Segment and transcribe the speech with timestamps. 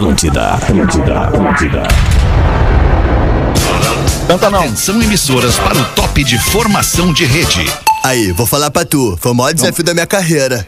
[0.00, 1.82] Atlântida, Atlântida, Atlântida.
[4.26, 4.60] Canta não.
[4.60, 7.70] Atenção emissoras para o top de formação de rede.
[8.02, 9.18] Aí, vou falar pra tu.
[9.20, 10.66] Foi o maior desafio da minha carreira.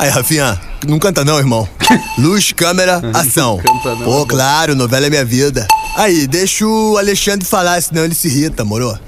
[0.00, 1.68] Aí, Rafinha, não canta não, irmão.
[2.18, 3.60] Luz, câmera, ação.
[4.02, 5.64] Pô, claro, novela é minha vida.
[5.94, 8.98] Aí, deixa o Alexandre falar, senão ele se irrita, moro?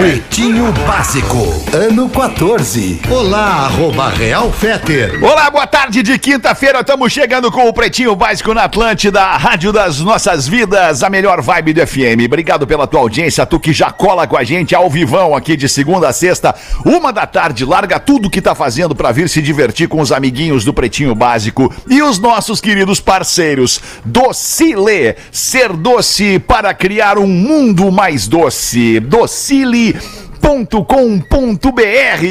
[0.00, 3.00] Pretinho Básico, ano 14.
[3.10, 5.22] Olá, arroba Real Feter.
[5.22, 6.80] Olá, boa tarde de quinta-feira.
[6.80, 11.42] Estamos chegando com o Pretinho Básico na Atlântida, a rádio das nossas vidas, a melhor
[11.42, 12.24] vibe do FM.
[12.24, 15.68] Obrigado pela tua audiência, tu que já cola com a gente ao vivão aqui de
[15.68, 16.54] segunda a sexta,
[16.84, 17.64] uma da tarde.
[17.64, 21.72] Larga tudo que tá fazendo para vir se divertir com os amiguinhos do Pretinho Básico
[21.88, 23.81] e os nossos queridos parceiros.
[24.04, 29.00] Docile, ser doce para criar um mundo mais doce.
[29.00, 29.96] Docile
[30.42, 32.22] com.br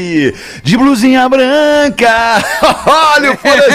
[0.63, 2.43] de blusinha branca.
[3.15, 3.71] Olha o Porazinho.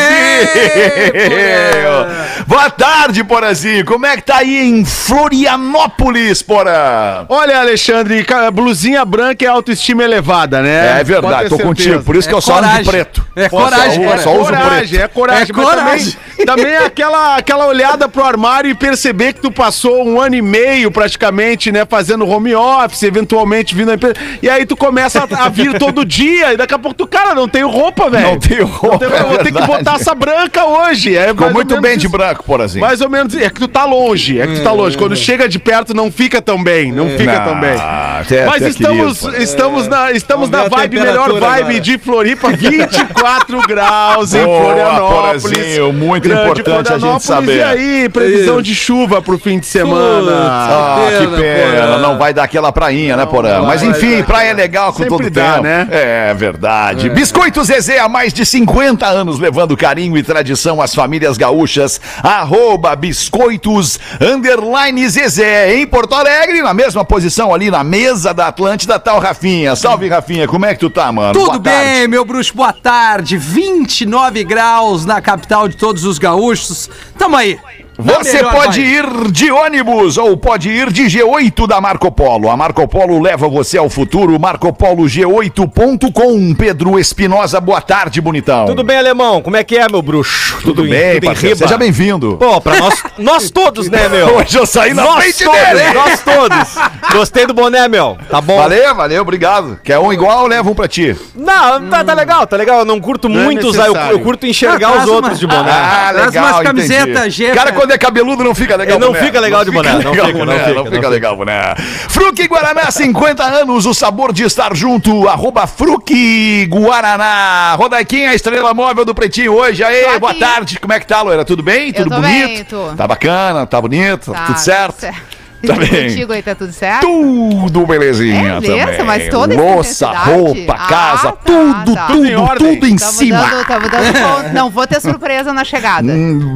[2.47, 3.85] Boa tarde, Porazinho.
[3.85, 7.27] Como é que tá aí em Florianópolis, Porã?
[7.29, 11.01] Olha, Alexandre, blusinha branca é autoestima elevada, né?
[11.01, 12.03] É verdade, tô contigo.
[12.03, 12.91] Por isso que É eu só ando de coragem.
[12.93, 13.27] preto.
[13.35, 15.03] É Só- coragem, só, só é uso coragem, preto.
[15.03, 15.43] é coragem.
[15.43, 16.13] É mas coragem.
[16.37, 20.35] Também, também é aquela, aquela olhada pro armário e perceber que tu passou um ano
[20.37, 24.15] e meio praticamente, né, fazendo home office, eventualmente vindo à empresa.
[24.43, 27.35] E aí tu começa a, a vir todo dia e daqui a pouco tu, cara,
[27.35, 28.27] não tenho roupa, velho.
[28.33, 31.17] Não tenho roupa, tenho é vou ter que botar essa branca hoje.
[31.17, 32.17] É Ficou muito bem de isso.
[32.17, 32.85] branco, Porazinho.
[32.85, 34.97] Mais ou menos, é que tu tá longe, é que tu tá longe.
[34.97, 37.77] Quando chega de perto não fica tão bem, não fica tão bem.
[37.79, 41.81] Ah, até- Mas até estamos, querido, estamos na, estamos na vibe, melhor vibe agora.
[41.81, 45.43] de Floripa, 24 graus em Boa, Florianópolis.
[45.43, 47.25] Porazinho, muito Grande importante a gente Florianópolis.
[47.25, 47.57] saber.
[47.57, 50.33] E aí, previsão de chuva pro fim de semana.
[50.49, 53.63] Ah, que pena, pena, não vai dar aquela prainha, né, Porã?
[53.63, 55.63] Mas enfim, praia é legal com Sempre todo dá, tempo.
[55.65, 55.89] né?
[55.91, 57.09] É verdade.
[57.11, 62.01] Biscoito Zezé há mais de 50 anos levando carinho e tradição às famílias gaúchas.
[62.23, 65.75] Arroba Biscoitos Underline Zezé.
[65.77, 69.75] Em Porto Alegre, na mesma posição ali na mesa da Atlântida, tá o Rafinha.
[69.77, 70.47] Salve, Rafinha.
[70.47, 71.33] Como é que tu tá, mano?
[71.33, 71.91] Tudo Boa tarde.
[71.91, 73.37] bem, meu bruxo, boa tarde.
[73.37, 76.89] 29 graus na capital de todos os gaúchos.
[77.19, 77.59] Tamo aí.
[77.99, 82.51] Você pode ir de ônibus ou pode ir de G8 da Marco Polo.
[82.51, 84.39] A Marco Polo leva você ao futuro.
[84.39, 86.55] MarcoPoloG8.com.
[86.55, 88.67] Pedro Espinosa, boa tarde, bonitão.
[88.67, 89.41] Tudo bem, alemão?
[89.41, 90.59] Como é que é, meu bruxo?
[90.63, 91.55] Tudo bem, tudo em parceiro.
[91.57, 91.67] riba?
[91.69, 92.37] Seja bem-vindo.
[92.39, 94.37] Pô, pra nós, nós todos, né, meu?
[94.37, 95.93] Hoje eu saí na nós frente todos, dele.
[95.95, 96.75] nós todos.
[97.13, 98.19] Gostei do boné, meu.
[98.29, 98.59] Tá bom?
[98.59, 99.81] Valeu, valeu, obrigado.
[99.83, 101.17] Quer um igual, leva um pra ti.
[101.35, 102.81] Não, tá, tá legal, tá legal.
[102.81, 105.47] Eu não curto é muito usar, eu, eu curto enxergar Ah, os outros uma- de
[105.47, 105.71] boné.
[105.71, 106.65] Ah, legal, umas entendi.
[106.67, 107.73] camisetas, G, cara.
[107.87, 109.21] Quando é cabeludo não fica legal É, não boné.
[109.25, 111.75] fica legal de boné, não legal fica, não fica, não não fica legal boné.
[112.09, 115.29] Fruque Guaraná, 50 anos, o sabor de estar junto.
[115.29, 117.75] Arroba Fruque Guaraná.
[117.77, 119.85] Rodaiquinha, a estrela móvel do Pretinho hoje.
[119.85, 120.81] Aê, boa tarde.
[120.81, 121.45] Como é que tá, Loira?
[121.45, 121.93] Tudo bem?
[121.93, 122.47] Tudo tô bonito?
[122.49, 122.89] bem, tô.
[122.97, 123.67] Tá bacana?
[123.67, 124.33] Tá bonito?
[124.33, 125.01] Tá, tudo certo?
[125.01, 125.15] Tá
[125.63, 126.09] E bem.
[126.09, 127.07] Contigo aí tá tudo certo?
[127.07, 129.05] Tudo belezinha É também.
[129.05, 132.07] Mas toda Louça, roupa, Ah, casa, tá, tudo, tá.
[132.07, 133.39] tudo, Tudo em tudo em Tamo cima.
[133.39, 134.53] dando, tamo dando ponto.
[134.55, 136.13] Não vou ter surpresa na chegada.
[136.13, 136.55] Hum.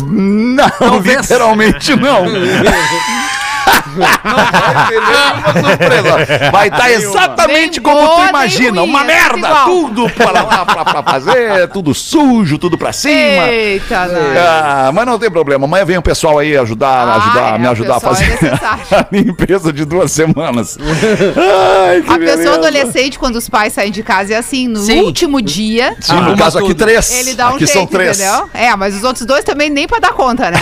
[0.57, 1.21] Não, Talvez.
[1.23, 2.25] literalmente não.
[5.61, 6.51] surpresa.
[6.51, 8.81] Vai estar exatamente como boa, tu imagina.
[8.81, 9.49] ruim, Uma é merda.
[9.65, 13.49] Tudo para lá pra, pra fazer, tudo sujo, tudo pra cima.
[13.49, 14.09] Eita.
[14.39, 15.65] Ah, mas não tem problema.
[15.67, 18.83] Amanhã vem o pessoal aí ajudar, Ah, ajudar é, me ajudar a é fazer necessário.
[18.93, 20.79] a limpeza de duas semanas.
[21.89, 22.37] Ai, que A beleza.
[22.39, 25.01] pessoa adolescente, quando os pais saem de casa, é assim, no Sim.
[25.03, 26.85] último dia, Sim, no Arruma caso aqui, tudo.
[26.85, 27.11] três.
[27.21, 28.19] ele dá um aqui jeito, são três.
[28.21, 28.49] entendeu?
[28.55, 30.61] É, mas os outros dois também nem pra dar conta, né?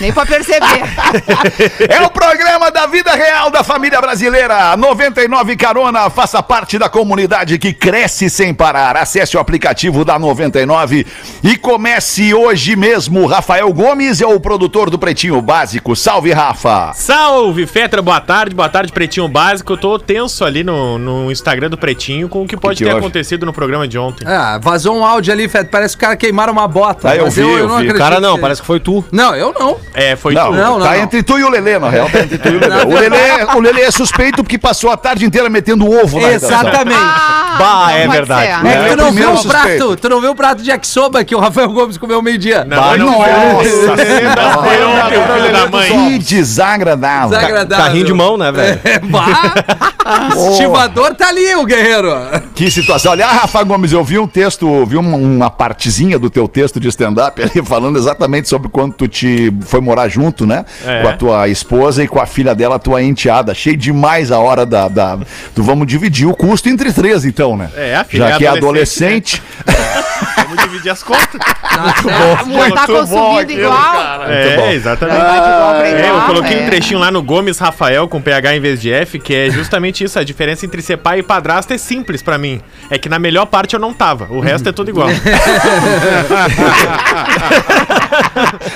[0.00, 0.58] nem pra perceber.
[1.88, 4.76] É o programa da vida real da família brasileira.
[4.76, 8.96] 99 Carona, faça parte da comunidade que cresce sem parar.
[8.96, 11.06] Acesse o aplicativo da 99
[11.42, 13.26] e comece hoje mesmo.
[13.26, 15.94] Rafael Gomes é o produtor do Pretinho Básico.
[15.96, 16.92] Salve, Rafa.
[16.94, 19.72] Salve, Fetra, boa tarde, boa tarde, Pretinho Básico.
[19.72, 22.90] Eu tô tenso ali no, no Instagram do Pretinho com o que pode que ter
[22.90, 23.00] houve?
[23.00, 24.26] acontecido no programa de ontem.
[24.26, 25.68] Ah, vazou um áudio ali, Fed.
[25.70, 27.10] Parece que o cara queimaram uma bota.
[27.10, 27.74] Ah, eu mas vi, eu vi.
[27.74, 29.04] acredito Cara, não, parece que foi tu.
[29.10, 29.76] Não, eu não.
[29.94, 30.52] É, foi Não, tu.
[30.52, 31.02] Não, não, tá não.
[31.02, 32.08] entre tu e o Lelê, na real.
[32.10, 35.24] Tá entre tu e o O Lelê, o Lelê é suspeito porque passou a tarde
[35.24, 36.32] inteira metendo ovo na.
[36.32, 36.98] Exatamente.
[36.98, 38.46] Ah, Bah, não é verdade.
[38.46, 38.66] ser.
[38.66, 41.34] É É, tu não viu o prato, tu não viu o prato de yakisoba que
[41.34, 42.64] o Rafael Gomes comeu meio-dia.
[42.64, 45.88] Não, nossa, filho da mãe.
[45.88, 47.30] Que desagradável.
[47.30, 47.84] Desagradável.
[47.84, 48.80] Carrinho de mão, né, velho?
[48.84, 49.54] É, bah.
[50.50, 52.10] Estivador tá ali, o guerreiro.
[52.54, 53.12] Que situação.
[53.12, 56.88] Aliás, Rafa Gomes, eu vi um texto, vi uma, uma partezinha do teu texto de
[56.88, 60.64] stand-up ali falando exatamente sobre quando tu te foi morar junto, né?
[60.84, 61.02] É.
[61.02, 63.52] Com a tua esposa e com a filha dela, tua enteada.
[63.52, 65.18] Achei demais a hora da, da-
[65.54, 67.70] do vamos dividir o custo entre três, então, né?
[67.76, 70.37] É, a filha Já que é adolescente, adolescente.
[70.48, 71.38] Vamos dividir as contas.
[71.38, 74.22] Tá consumindo igual.
[74.26, 75.18] É, exatamente.
[75.18, 76.62] Vai de igual pra É, eu coloquei é.
[76.62, 80.02] um trechinho lá no Gomes Rafael com PH em vez de F, que é justamente
[80.02, 80.18] isso.
[80.18, 82.62] A diferença entre ser pai e padrasto é simples pra mim.
[82.90, 84.26] É que na melhor parte eu não tava.
[84.30, 85.08] O resto é tudo igual.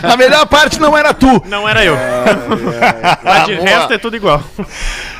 [0.03, 1.43] Na melhor parte não era tu.
[1.47, 1.97] Não era eu.
[3.25, 3.69] Mas de Boa.
[3.69, 4.43] resto é tudo igual.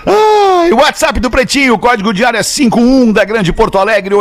[0.07, 4.15] Ah, e o WhatsApp do Pretinho, o código de área 51 da Grande Porto Alegre,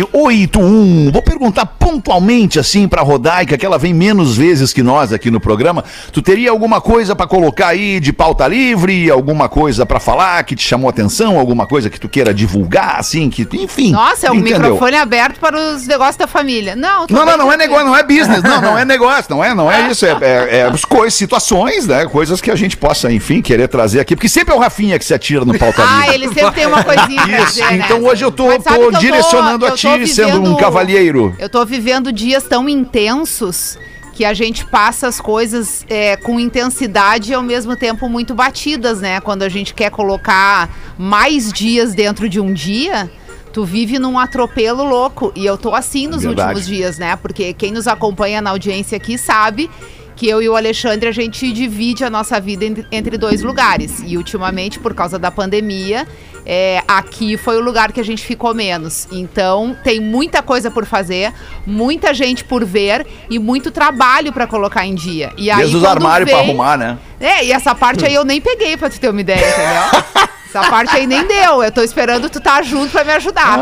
[0.00, 1.12] 80512981.
[1.12, 5.40] Vou perguntar pontualmente assim pra Rodaica, que ela vem menos vezes que nós aqui no
[5.40, 5.84] programa.
[6.12, 10.56] Tu teria alguma coisa pra colocar aí de pauta livre, alguma coisa pra falar que
[10.56, 13.92] te chamou atenção, alguma coisa que tu queira divulgar, assim, que, enfim.
[13.92, 14.60] Nossa, é um entendeu?
[14.60, 16.74] microfone aberto para os negócios da família.
[16.76, 19.44] Não, tô Não, não, não é negócio, não é business, não, não é negócio, não
[19.44, 22.76] é, não é isso, é, é, é as coisas, situações, né, coisas que a gente
[22.76, 25.82] possa, enfim, querer trazer aqui, porque sempre é o Rafinha que se atira no pauta
[25.82, 26.14] Ah, livre.
[26.14, 27.82] ele sempre tem uma coisinha Isso, dizer, né?
[27.84, 31.34] então hoje eu tô, tô eu direcionando eu a ti, sendo um vivendo- cavalheiro.
[31.38, 33.78] Eu tô vivendo dias tão intensos
[34.14, 39.00] que a gente passa as coisas é, com intensidade e ao mesmo tempo muito batidas,
[39.00, 39.20] né?
[39.20, 40.68] Quando a gente quer colocar
[40.98, 43.10] mais dias dentro de um dia,
[43.54, 45.32] tu vive num atropelo louco.
[45.34, 46.48] E eu tô assim nos Verdade.
[46.50, 47.16] últimos dias, né?
[47.16, 49.70] Porque quem nos acompanha na audiência aqui sabe
[50.16, 54.02] que eu e o Alexandre a gente divide a nossa vida en- entre dois lugares.
[54.04, 56.06] E ultimamente, por causa da pandemia,
[56.44, 59.06] é, aqui foi o lugar que a gente ficou menos.
[59.12, 61.32] Então, tem muita coisa por fazer,
[61.66, 65.32] muita gente por ver e muito trabalho pra colocar em dia.
[65.36, 66.98] E aí, Desde os armários vem- arrumar, né?
[67.20, 70.28] É, e essa parte aí eu nem peguei pra tu ter uma ideia, entendeu?
[70.54, 71.62] Essa parte aí nem deu.
[71.62, 73.58] Eu tô esperando tu tá junto pra me ajudar.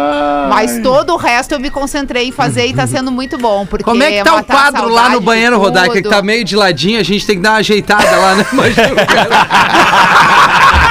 [0.48, 3.64] Mas todo o resto eu me concentrei em fazer e tá sendo muito bom.
[3.64, 6.56] Porque Como é que tá o quadro lá no banheiro, Rodaica, que tá meio de
[6.56, 8.44] ladinho, a gente tem que dar uma ajeitada lá, né?
[8.44, 9.38] Cara.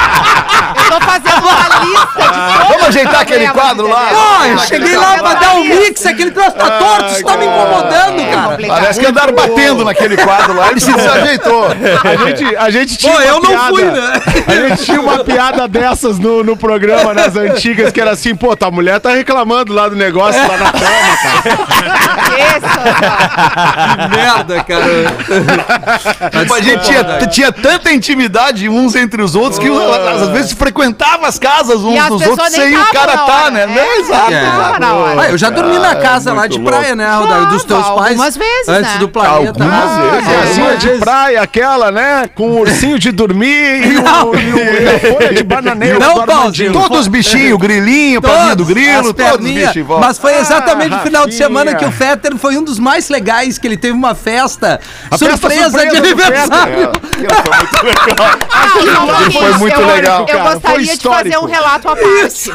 [0.76, 4.10] Eu tô fazendo uma lista de todos Vamos os ajeitar aquele quadro lá?
[4.12, 7.46] Ó, eu cheguei lá pra dar um mix, aquele troço tá torto, isso tá me
[7.46, 8.58] incomodando, É cara.
[8.68, 11.66] Parece que andaram batendo naquele quadro lá, ele se desajeitou.
[11.68, 14.22] A gente, a gente tinha Pô, uma eu não piada- fui, né?
[14.46, 18.56] A gente tinha uma piada dessas no, no programa, nas antigas, que era assim, pô,
[18.56, 21.40] tua mulher tá reclamando lá do negócio, lá na cama, cara.
[24.10, 26.30] Que merda, cara.
[26.40, 31.29] Tipo, a gente tinha, tinha tanta intimidade uns entre os outros que às vezes frequentava
[31.30, 33.50] as casas uns dos outros sem o cara tá, hora.
[33.50, 33.62] né?
[33.62, 33.96] É, né?
[33.98, 34.42] Exato, É.
[34.42, 34.84] exato.
[35.20, 36.70] Ah, eu já dormi na Ah, casa é lá de louco.
[36.70, 37.46] praia, né, Rodaica?
[37.46, 37.98] Dos teus pais.
[38.10, 38.98] algumas vezes, Antes né?
[38.98, 39.48] do planeta.
[39.48, 40.74] Algumas vezes, É, é.
[40.74, 42.28] assim, de praia, aquela, né?
[42.34, 46.24] Com o ursinho de dormir e, o, e, o, e a folha de bananeira Não.
[46.26, 46.72] Paulinho.
[46.72, 50.06] Todos os bichinhos, grilinho, pavinho do grilo, todos os volta.
[50.06, 53.58] Mas foi exatamente no final de semana que o Fetter foi um dos mais legais,
[53.58, 54.80] que ele teve uma festa
[55.16, 56.00] surpresa, de
[57.28, 58.40] do aniversário.
[58.52, 59.32] Ah, só um pouquinho.
[59.40, 62.52] foi muito eu, legal, Eu cara, foi gostaria de fazer um relato à parte.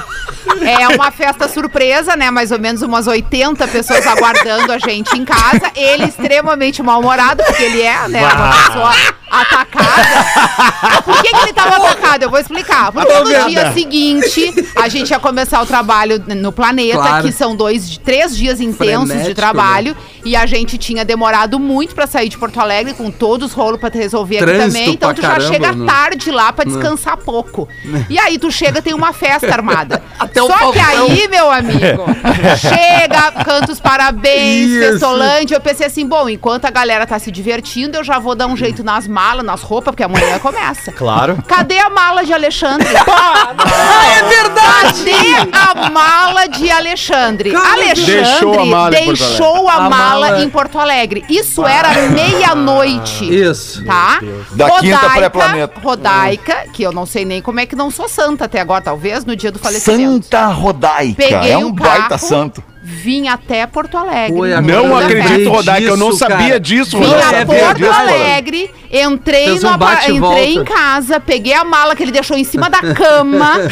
[0.61, 2.29] É uma festa surpresa, né?
[2.29, 5.71] Mais ou menos umas 80 pessoas aguardando a gente em casa.
[5.75, 8.21] Ele extremamente mal-humorado, porque ele é, né?
[8.21, 8.91] Uma pessoa
[9.31, 11.01] atacada.
[11.03, 12.23] Por que, que ele tava atacado?
[12.23, 12.91] Eu vou explicar.
[12.91, 17.23] Porque no dia seguinte, a gente ia começar o trabalho no planeta, Claro.
[17.25, 19.95] que são dois, três dias intensos de Frenético, trabalho.
[20.23, 23.79] E a gente tinha demorado muito pra sair de Porto Alegre, com todos os rolos
[23.79, 24.89] pra resolver aqui também.
[24.91, 25.85] Então tu já caramba, chega né?
[25.85, 27.67] tarde lá pra descansar pouco.
[28.09, 30.01] E aí tu chega, tem uma festa armada.
[30.19, 31.05] Até Só que Faustão.
[31.07, 32.05] aí, meu amigo,
[32.57, 35.05] chega, canta os parabéns, Isso.
[35.53, 38.55] Eu pensei assim, bom, enquanto a galera tá se divertindo, eu já vou dar um
[38.57, 40.91] jeito nas malas, nas roupas, porque amanhã começa.
[40.91, 41.37] Claro.
[41.47, 42.87] Cadê a mala de Alexandre?
[43.07, 45.03] Ah, é verdade!
[45.05, 45.51] Cadê
[45.85, 47.51] a mala de Alexandre?
[47.51, 51.25] Cara, Alexandre deixou a mala em Porto deixou a, mala, mala- em Porto Alegre.
[51.29, 53.25] Isso era meia-noite.
[53.33, 53.83] Isso.
[53.85, 54.19] Tá?
[54.51, 55.79] Da quinta pré-planeta.
[55.79, 59.25] Rodaica, que eu não sei nem como é que não sou santa até agora, talvez
[59.25, 60.25] no dia do falecimento.
[60.25, 62.63] Santa Rodaica, Peguei é um carro, baita santo.
[62.87, 64.39] Vim até Porto Alegre.
[64.39, 65.49] Oi, no Não acredito, festa.
[65.49, 66.59] Rodaica, eu não sabia cara.
[66.59, 67.91] disso, Vim a Porto disso.
[67.91, 69.77] Alegre, entrei, no um
[70.07, 73.53] e entrei em casa, peguei a mala que ele deixou em cima da cama.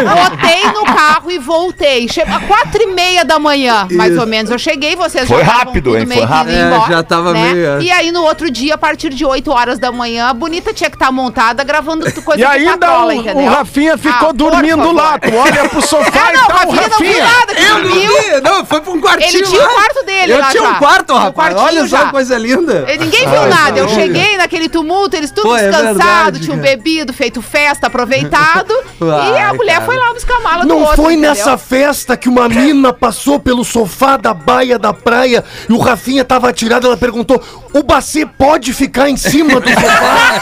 [0.00, 2.08] Botei no carro e voltei.
[2.08, 4.50] Chegou às quatro e meia da manhã, mais ou menos.
[4.50, 6.06] Eu cheguei, vocês Foi já estavam rápido, tudo hein?
[6.06, 6.54] meio Foi que rápido.
[6.56, 7.52] É, embora, já tava né?
[7.52, 7.82] meio, é.
[7.82, 10.90] E aí, no outro dia, a partir de 8 horas da manhã, a bonita tinha
[10.90, 13.42] que estar montada gravando coisa E de ainda patrola, o, entendeu?
[13.44, 15.18] o Rafinha ficou Ah, dormindo lá.
[15.18, 17.90] Tu olha pro sofá Ah, e não, tá o Rafinha não viu nada, Eu não
[17.90, 20.70] vi, não, foi pra um quartinho Ele tinha o quarto dele Eu lá tinha já.
[20.70, 21.54] um quarto, rapaz.
[21.54, 22.04] quartinho Olha só já.
[22.06, 22.86] que coisa linda.
[22.98, 23.78] Ninguém viu nada.
[23.78, 26.70] Eu cheguei naquele tumulto, eles tudo Pô, é descansados, verdade, tinham cara.
[26.76, 28.30] bebido, feito festa, aproveitado.
[29.00, 31.30] casado e a mulher foi lá buscar a mala do Não outro, foi entendeu?
[31.30, 36.24] nessa festa que uma mina passou pelo sofá da baia da praia e o Rafinha
[36.24, 40.40] tava atirado, ela perguntou: "O Bacê pode ficar em cima do sofá?"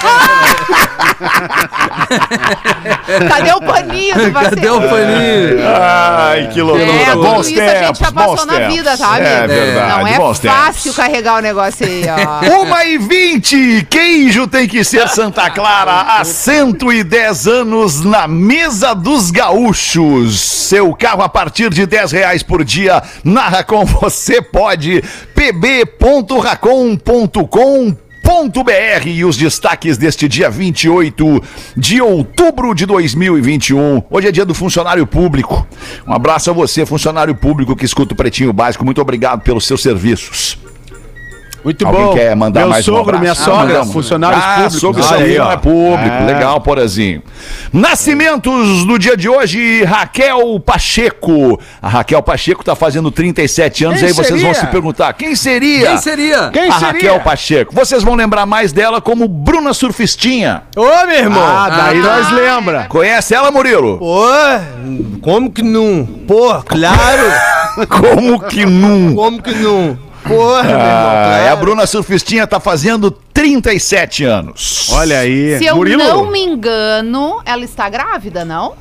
[3.29, 4.57] Cadê o paninho do parceiro?
[4.57, 5.58] Cadê o paninho?
[5.61, 6.91] Ai, que loucura.
[6.91, 8.75] É, tudo bons isso a gente já bons passou na tempos.
[8.75, 9.27] vida, sabe?
[9.27, 10.97] É verdade, Não é bons fácil tempos.
[10.97, 12.59] carregar o negócio aí, ó.
[12.63, 19.31] Uma e vinte, queijo tem que ser Santa Clara há 110 anos na mesa dos
[19.31, 20.41] gaúchos.
[20.41, 23.03] Seu carro a partir de 10 reais por dia.
[23.25, 25.03] Na Racon você pode.
[25.35, 28.08] pb.racon.com.br
[29.07, 31.43] e os destaques deste dia 28
[31.75, 34.03] de outubro de 2021.
[34.11, 35.67] Hoje é dia do funcionário público.
[36.07, 38.85] Um abraço a você, funcionário público que escuta o Pretinho Básico.
[38.85, 40.59] Muito obrigado pelos seus serviços.
[41.69, 42.15] Muito Alguém bom.
[42.15, 43.21] quer mandar Meu mais um sogro, abraço?
[43.21, 43.93] minha Ah, sogra, mandamos.
[43.93, 44.81] funcionários ah, públicos.
[44.81, 45.53] Sogro seu aí, ó.
[45.53, 46.17] é público.
[46.23, 46.25] É.
[46.25, 47.23] Legal, Porazinho.
[47.71, 51.61] Nascimentos do dia de hoje, Raquel Pacheco.
[51.83, 54.55] A Raquel Pacheco tá fazendo 37 anos, Quem aí vocês vão seria?
[54.55, 55.89] se perguntar, quem seria?
[55.89, 56.51] Quem seria?
[56.51, 56.87] Quem a seria?
[56.93, 57.75] Raquel Pacheco.
[57.75, 60.63] Vocês vão lembrar mais dela como Bruna Surfistinha.
[60.75, 61.43] Ô, meu irmão!
[61.47, 62.87] Ah, daí nós lembra.
[62.89, 63.99] Conhece ela, Murilo?
[63.99, 64.27] Pô,
[65.21, 66.07] como que não?
[66.27, 67.31] Pô, claro!
[67.89, 69.15] Como que não?
[69.15, 69.97] Como que não?
[70.29, 71.43] Porra, meu irmão, Ah, claro.
[71.45, 74.91] é a Bruna Surfistinha tá fazendo 37 anos.
[74.93, 75.59] Olha aí.
[75.59, 78.75] Se eu Murilo, não me engano, ela está grávida, não?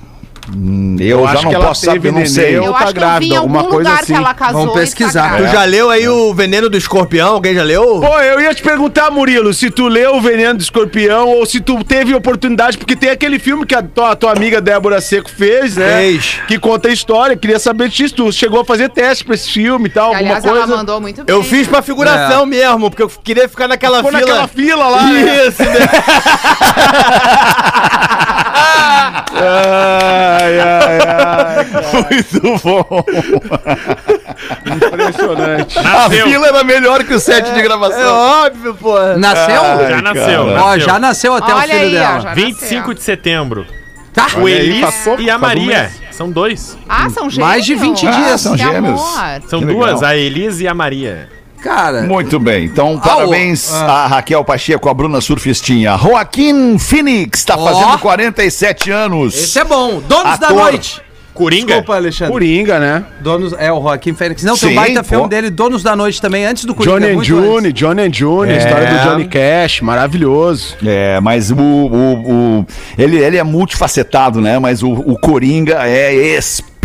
[0.50, 2.58] Eu, Eu já acho não que ela posso saber, teve não sei.
[2.58, 4.13] Eu tá acho que eu vi em grávida, algum alguma coisa lugar assim.
[4.13, 4.60] que ela casou.
[4.62, 5.24] Vamos e pesquisar.
[5.24, 5.50] Tu grávida.
[5.51, 7.34] já leu aí o Veneno do Escorpião?
[7.34, 8.00] Alguém já leu?
[8.00, 11.60] Pô, eu ia te perguntar, Murilo, se tu leu o Veneno do Escorpião ou se
[11.60, 15.75] tu teve oportunidade, porque tem aquele filme que a tua, tua amiga Débora Seco fez,
[15.75, 15.98] né?
[15.98, 16.39] Fez.
[16.48, 17.36] Que conta a história.
[17.36, 20.44] Queria saber se tu chegou a fazer teste pra esse filme e tal, alguma Aliás,
[20.44, 20.58] coisa.
[20.60, 21.36] ela mandou muito bem.
[21.36, 24.22] Eu fiz pra figuração mesmo, porque eu queria ficar naquela Ficou fila.
[24.22, 25.04] naquela fila lá.
[25.04, 25.48] né?
[25.48, 25.88] Isso, né?
[29.39, 31.65] Ai, ai, ai.
[31.93, 33.03] Muito bom.
[34.65, 35.79] Impressionante.
[35.79, 36.27] A Nasceu.
[36.27, 38.15] fila era melhor que o set de É gravação.
[38.45, 38.95] óbvio, pô.
[39.17, 39.61] Nasceu?
[39.89, 40.45] Já nasceu.
[40.45, 40.61] cara.
[40.63, 40.79] Ó, nasceu.
[40.85, 42.19] já nasceu até o Olha filho aí, ó, dela.
[42.21, 43.65] já 25 de setembro.
[44.13, 44.27] Tá?
[44.37, 45.65] O Elis pouco, e a um Maria.
[45.83, 46.01] mês.
[46.11, 46.75] São dois.
[46.89, 47.37] Ah, são gêmeos?
[47.49, 48.41] Mais de 20 Ah, dias.
[48.41, 49.01] são Que gêmeos.
[49.47, 50.09] São Que duas, legal.
[50.09, 51.29] a Elis e a Maria.
[51.67, 55.97] Cara, Muito bem, então parabéns a Raquel Pacheco, a Bruna Surfistinha.
[55.97, 57.65] Joaquim Phoenix está Ó.
[57.67, 59.36] fazendo 47 anos.
[59.36, 60.01] esse é bom.
[60.07, 60.55] Donos da Ator.
[60.55, 61.01] Noite.
[61.33, 61.67] Coringa?
[61.67, 62.31] Desculpa, Alexandre.
[62.33, 63.05] Coringa, né?
[63.21, 64.41] Donos, é o Joaquim Fênix.
[64.43, 65.09] Não, tem um baita pô.
[65.09, 67.00] filme dele, Donos da Noite também, antes do Coringa.
[67.00, 67.74] Johnny and June, antes.
[67.75, 68.57] Johnny and June, a É.
[68.57, 70.75] história do Johnny Cash, maravilhoso.
[70.83, 72.65] É, mas o, o, o-
[72.97, 74.57] ele, ele é multifacetado, né?
[74.57, 76.76] Mas o, o Coringa é espetacular,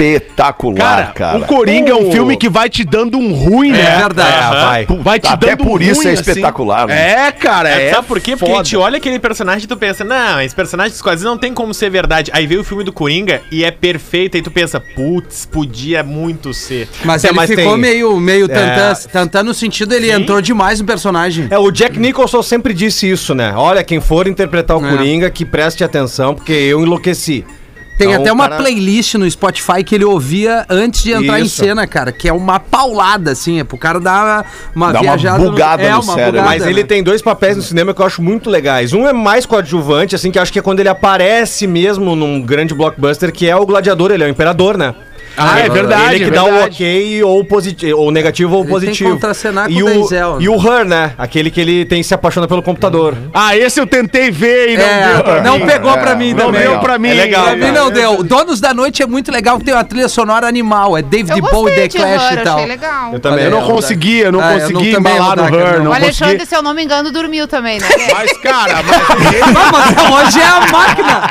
[1.14, 1.38] cara.
[1.38, 3.96] o Coringa é um filme que vai te dando um ruim, É né?
[3.98, 4.36] verdade.
[4.36, 4.66] Aham.
[4.66, 4.86] vai.
[5.02, 6.20] Vai te Até dando por um isso ruim, é assim.
[6.30, 7.26] espetacular, né?
[7.28, 7.90] É, cara, É, é.
[7.94, 8.36] sabe por quê?
[8.36, 8.64] Porque a foda.
[8.64, 11.90] gente olha aquele personagem e tu pensa, não, esse personagem quadrinhos não tem como ser
[11.90, 12.30] verdade.
[12.34, 16.52] Aí veio o filme do Coringa e é perfeito, aí tu pensa, putz, podia muito
[16.54, 16.88] ser.
[17.04, 18.48] Mas É, ele mas ficou tem- meio, meio É.
[18.48, 21.46] tantã, tantã no sentido, ele entrou demais no personagem.
[21.50, 23.52] É, o Jack Nicholson sempre disse isso, né?
[23.56, 24.90] Olha, quem for interpretar o É.
[24.90, 27.44] Coringa, que preste atenção, porque eu enlouqueci.
[27.96, 31.44] Tem Então, até uma cara- playlist no Spotify que ele ouvia antes de entrar em
[31.44, 31.56] Isso.
[31.62, 35.38] cena, cara, que é uma paulada, assim, é pro cara dar uma Dá uma viajada.
[35.44, 36.42] bugada é, no uma cérebro.
[36.42, 36.70] Mas né?
[36.70, 38.92] ele tem dois papéis no cinema que eu acho muito legais.
[38.92, 42.40] Um é mais coadjuvante, assim, que eu acho que é quando ele aparece mesmo num
[42.40, 44.94] grande blockbuster, que é o Gladiador, ele é o Imperador, né?
[45.36, 46.74] Ah, é verdade, Ele que é dá o verdade.
[46.74, 49.20] ok ou, positivo, ou negativo ou Ele tem que positivo.
[49.20, 50.50] com e o Denzel, E né?
[50.50, 51.12] o Her, né?
[51.16, 53.16] Aquele que ele tem se apaixona pelo computador.
[53.32, 56.46] Ah, esse eu tentei ver e não É, deu não pegou É, pra mim Não
[56.46, 56.60] também.
[56.62, 57.08] deu pra mim.
[57.08, 58.22] É legal, Pra mim não deu.
[58.22, 60.96] Donos da Noite é muito legal, tem uma trilha sonora animal.
[60.96, 62.56] É David Bowie, The Clash Her, e tal.
[62.56, 63.12] achei legal.
[63.12, 63.44] Eu também.
[63.44, 65.72] Eu não É, consegui, eu não Ah, eu consegui não- também embalar no não Her,
[65.78, 65.84] não.
[65.84, 65.94] não O.
[65.94, 67.86] Alexandre, se eu não me engano, dormiu também, né?
[68.12, 71.22] Mas, cara, mas, Vamos, hoje é a máquina.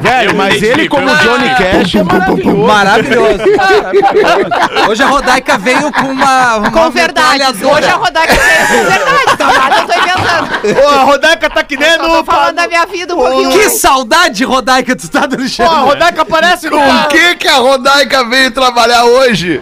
[0.00, 2.97] velho, mas ele como Johnny Cash é maravilhoso.
[3.56, 4.90] Maravilhoso.
[4.90, 6.56] Hoje a Rodaica veio com uma.
[6.56, 7.42] uma Com verdade.
[7.64, 9.46] Hoje a Rodaica veio com verdade, tá?
[9.46, 10.84] Nada eu tô inventando.
[10.84, 13.50] Ô, a Rodaica tá que nem Só tô falando da minha vida um pouquinho.
[13.50, 15.78] Que saudade, Rodaica, tu tá do Pô, a.
[15.80, 19.60] Rodaica aparece no Com que que a Rodaica veio trabalhar hoje?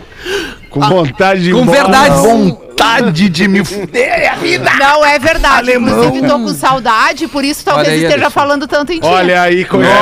[0.71, 2.66] Com vontade de ir Com verdade.
[2.79, 4.71] Vontade de me fuder é a vida.
[4.79, 5.71] Não, é verdade.
[5.71, 6.05] Alemão.
[6.05, 8.35] Inclusive, tô com saudade, por isso talvez aí, esteja Alexandre.
[8.35, 9.07] falando tanto em ti.
[9.07, 9.97] Olha aí, conhece.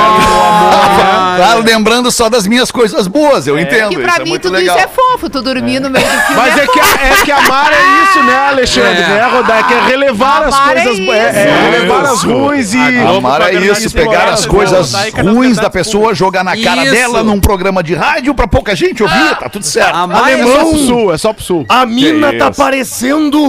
[1.37, 3.89] Tá lembrando só das minhas coisas boas, eu entendo.
[3.89, 4.77] que pra isso é mim muito tudo legal.
[4.77, 5.29] isso é fofo.
[5.29, 6.97] Tu dormir no meio do filme Mas é que, fofo.
[6.99, 9.03] a, é que amar é isso, né, Alexandre?
[9.03, 9.07] É.
[9.07, 9.73] Né, Rodaica?
[9.73, 10.99] É relevar as Amar é coisas.
[10.99, 11.11] isso.
[11.11, 11.17] É,
[11.47, 12.27] é relevar as Isso.
[12.33, 12.77] ruins e.
[12.99, 16.91] Amar é isso, pegar as explorada, coisas ruins da pessoa, jogar na cara Isso.
[16.93, 19.95] dela num programa de rádio pra pouca gente ouvir, tá tudo certo.
[19.95, 21.65] Amar É é só pro sul, é só pro sul.
[21.69, 22.61] A mina Que tá isso.
[22.65, 23.47] Parecendo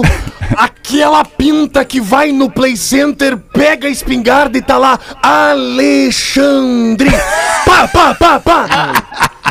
[0.55, 7.09] aquela pinta que vai no Play Center, pega a espingarda e tá lá, Alexandre.
[7.65, 8.93] Pá, pá, pá, pá.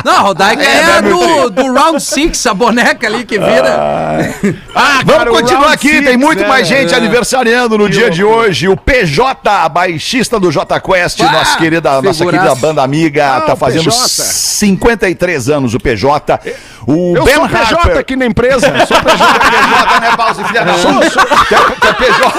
[0.05, 4.33] Não, Rodaica é, a do, do Round Six, a boneca ali que vira.
[4.73, 6.97] Ah, Vamos cara, o continuar aqui, Six, tem muito é, mais gente é.
[6.97, 8.69] aniversariando no dia de hoje.
[8.69, 13.55] O PJ, baixista do J Quest, Pá, nossa querida, nossa querida banda amiga, Ah, tá
[13.57, 14.23] fazendo PJ.
[14.23, 16.39] 53 anos o PJ.
[16.87, 17.97] O Eu Ben sou PJ Harper.
[17.97, 18.67] aqui na empresa.
[18.87, 19.17] Sou PJ.
[19.39, 20.73] PJ, né, Pause, filha da?
[20.73, 22.31] Quer- quer PJ?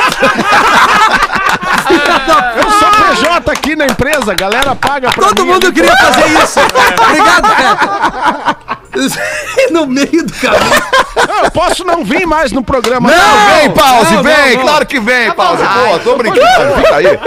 [2.57, 4.35] Eu sou PJ aqui na empresa.
[4.35, 5.75] Galera paga pra Todo mim mundo ali.
[5.75, 6.61] queria fazer isso.
[7.05, 8.78] Obrigado, Feta.
[9.71, 10.83] no meio do caminho.
[11.29, 13.11] Não, eu posso não vir mais no programa.
[13.11, 14.63] Não, vem, Pause, não, vem, não, não.
[14.63, 15.63] claro que vem, Pause.
[15.63, 15.89] vontade.
[15.91, 17.19] Pô, tô brincando, fica aí.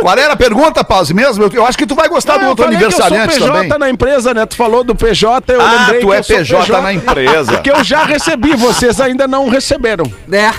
[0.00, 1.50] Qual era a pergunta, Pause, mesmo?
[1.52, 3.78] Eu, acho que tu vai gostar do outro que aniversariante eu sou PJ também.
[3.78, 4.46] na empresa, né?
[4.46, 7.52] Tu falou do PJ, eu Ah, lembrei tu que é sou PJ na empresa.
[7.52, 10.04] Porque eu já recebi, vocês ainda não receberam.
[10.30, 10.50] É.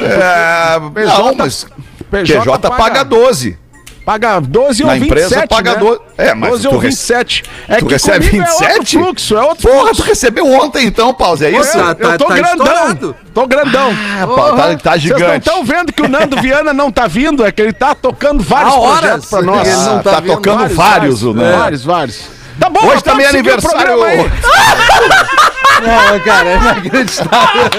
[0.00, 1.66] É, não, mas
[2.10, 3.63] PJ paga 12.
[4.04, 5.78] Paga 12 ou Na 27, empresa paga né?
[5.78, 6.00] 12.
[6.18, 7.44] É, mas 12 tu ou rece- 27.
[7.68, 8.98] É tu que recebe comigo É outro 27?
[8.98, 10.02] fluxo, é outro Porra, fluxo.
[10.02, 11.72] tu recebeu ontem então, Pause, é isso?
[11.72, 12.66] Tá, eu tô tá grandão.
[12.66, 13.16] estourado.
[13.32, 13.90] Tô grandão.
[14.20, 15.48] Ah, pá, tá, tá Vocês não gigante.
[15.48, 17.44] estão vendo que o Nando Viana não tá vindo?
[17.46, 19.66] É que ele tá tocando vários projetos pra nós.
[19.66, 20.34] ele não tá vindo.
[20.34, 21.58] tocando vários, o Nando.
[21.58, 22.20] Vários, vários.
[22.60, 23.96] Tá bom, Hoje também é aniversário.
[25.82, 27.70] Não, cara, é inacreditável.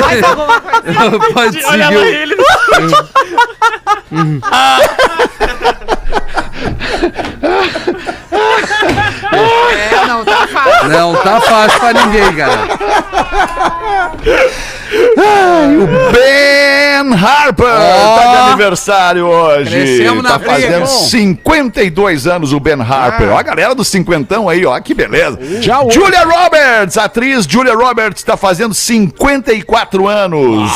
[0.00, 1.32] Mais alguma coisa?
[1.34, 1.96] Pode Olha seguir.
[1.96, 2.36] lá o- ele.
[9.32, 10.88] É, não, tá fácil.
[10.88, 12.58] Não tá fácil pra ninguém, cara.
[16.12, 19.70] Ben Harper tá de aniversário hoje.
[19.70, 20.86] Crescemos na tá fazendo bom.
[20.86, 23.30] 52 anos o Ben Harper.
[23.32, 25.38] Ó, a galera do cinquentão aí, ó, que beleza.
[25.60, 30.70] Já o- Julia Roberts, a atriz Julia Roberts tá fazendo 54 anos.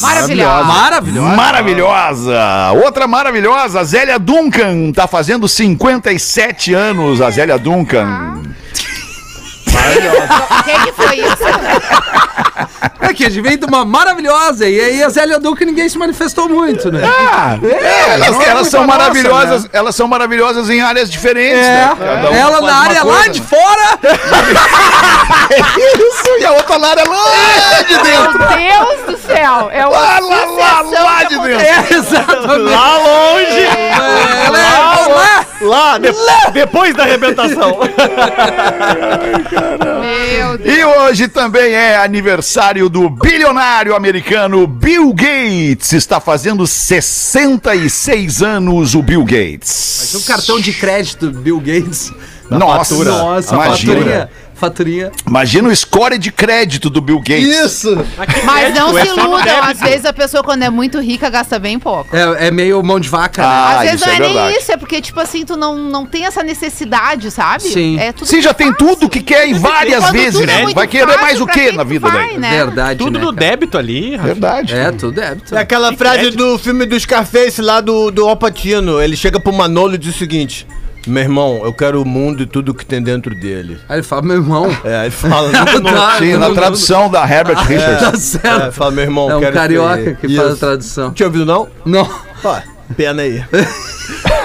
[0.00, 0.64] Maravilhosa.
[0.64, 1.28] Maravilhoso.
[1.36, 2.72] Maravilhosa!
[2.84, 8.42] Outra maravilhosa, a Zélia Duncan, tá fazendo 57 anos, a Zélia Duncan.
[10.64, 11.44] Quem que foi isso?
[13.00, 14.66] É que a gente veio de uma maravilhosa.
[14.68, 17.00] E aí a Zélia Duca ninguém se manifestou muito, né?
[17.02, 19.70] É, elas, não é elas muito são nossa, maravilhosas, né?
[19.72, 22.38] elas são maravilhosas em áreas diferentes, É, né?
[22.40, 23.46] Ela na área lá coisa, de né?
[23.46, 23.98] fora.
[25.98, 28.38] Isso, e a outra lá é lá de dentro.
[28.38, 29.68] Meu Deus do céu.
[29.72, 31.60] É uma Lá, lá, lá, lá de dentro.
[31.60, 32.70] É, exatamente.
[32.70, 33.60] Lá longe.
[33.60, 33.92] É,
[34.46, 35.44] ela é lá.
[35.60, 36.12] Lá, de-
[36.52, 37.78] depois da arrebentação.
[40.00, 40.78] Meu Deus.
[40.78, 45.92] E hoje também é aniversário do bilionário americano Bill Gates.
[45.92, 50.14] Está fazendo 66 anos o Bill Gates.
[50.14, 52.12] O cartão de crédito Bill Gates.
[52.48, 54.30] Nossa, Nossa, imagina.
[54.64, 55.10] Faturinha.
[55.26, 57.46] Imagina o score de crédito do Bill Gates.
[57.64, 57.96] Isso.
[58.44, 59.62] Mas não é se iludam.
[59.62, 62.14] Às vezes a pessoa, quando é muito rica, gasta bem pouco.
[62.14, 63.48] É, é meio mão de vaca, né?
[63.48, 64.56] Ah, Às vezes isso não é é, nem verdade.
[64.58, 67.62] isso, é porque, tipo assim, tu não, não tem essa necessidade, sabe?
[67.64, 67.98] Sim.
[67.98, 68.86] É tudo Sim, já tem fácil.
[68.96, 70.40] tudo que quer e várias Quando vezes.
[70.40, 72.38] tudo é muito Vai querer fácil, mais o pra quê quem na vida vai, daí?
[72.38, 72.50] né?
[72.50, 73.46] Verdade, Tudo né, no cara?
[73.50, 74.26] débito ali, Rafa.
[74.28, 74.74] Verdade.
[74.74, 75.54] É, tudo débito.
[75.54, 79.00] É aquela Que frase do filme do Scarface lá do, do Alpatino.
[79.00, 80.66] Ele chega pro Manolo e diz o seguinte:
[81.06, 83.78] Meu irmão, eu quero o mundo e tudo que tem dentro dele.
[83.88, 84.66] Aí ele fala, meu irmão.
[84.84, 85.50] É, ele fala.
[85.84, 88.00] Tá, Sim, na não- tradução da Herbert Richards.
[88.00, 88.72] Tá É, certo.
[88.72, 91.12] fala, meu irmão, É um carioca que faz a tradução.
[91.12, 91.68] Tinha ouvido, não?
[91.84, 92.08] Não.
[92.42, 92.56] Ó,
[92.96, 93.44] pena aí.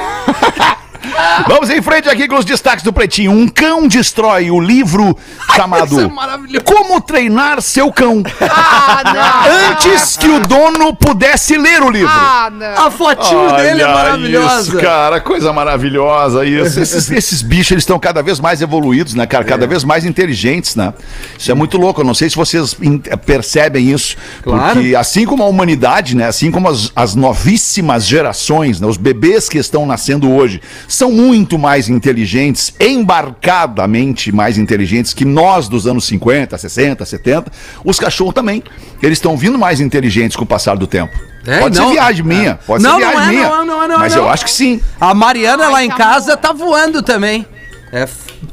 [1.47, 3.31] Vamos em frente aqui com os destaques do Pretinho.
[3.31, 5.17] Um cão destrói o livro
[5.55, 6.65] chamado é maravilhoso.
[6.65, 8.23] Como Treinar Seu Cão.
[8.41, 9.71] Ah, não.
[9.71, 12.09] Antes que o dono pudesse ler o livro.
[12.11, 12.85] Ah, não.
[12.87, 14.61] A fotinho dele é maravilhosa.
[14.69, 16.79] Isso, cara, coisa maravilhosa isso.
[16.89, 19.43] Esses, esses bichos, eles estão cada vez mais evoluídos, né, cara?
[19.43, 20.93] Cada vez mais inteligentes, né?
[21.37, 22.01] Isso é muito louco.
[22.01, 24.15] Eu não sei se vocês in- percebem isso.
[24.43, 24.73] Claro.
[24.75, 26.27] Porque assim como a humanidade, né?
[26.27, 28.87] Assim como as, as novíssimas gerações, né?
[28.87, 35.69] Os bebês que estão nascendo hoje são muito mais inteligentes, embarcadamente mais inteligentes que nós
[35.69, 37.51] dos anos 50, 60, 70.
[37.85, 38.63] Os cachorros também.
[39.01, 41.13] Eles estão vindo mais inteligentes com o passar do tempo.
[41.45, 43.49] É, pode não- ser viagem minha, pode Não, ser não viagem é, minha.
[43.49, 44.23] não é, não é, não é, mas não.
[44.23, 44.81] eu acho que sim.
[44.99, 47.45] A Mariana Ai, lá em tá casa tá voando também.
[47.91, 48.05] É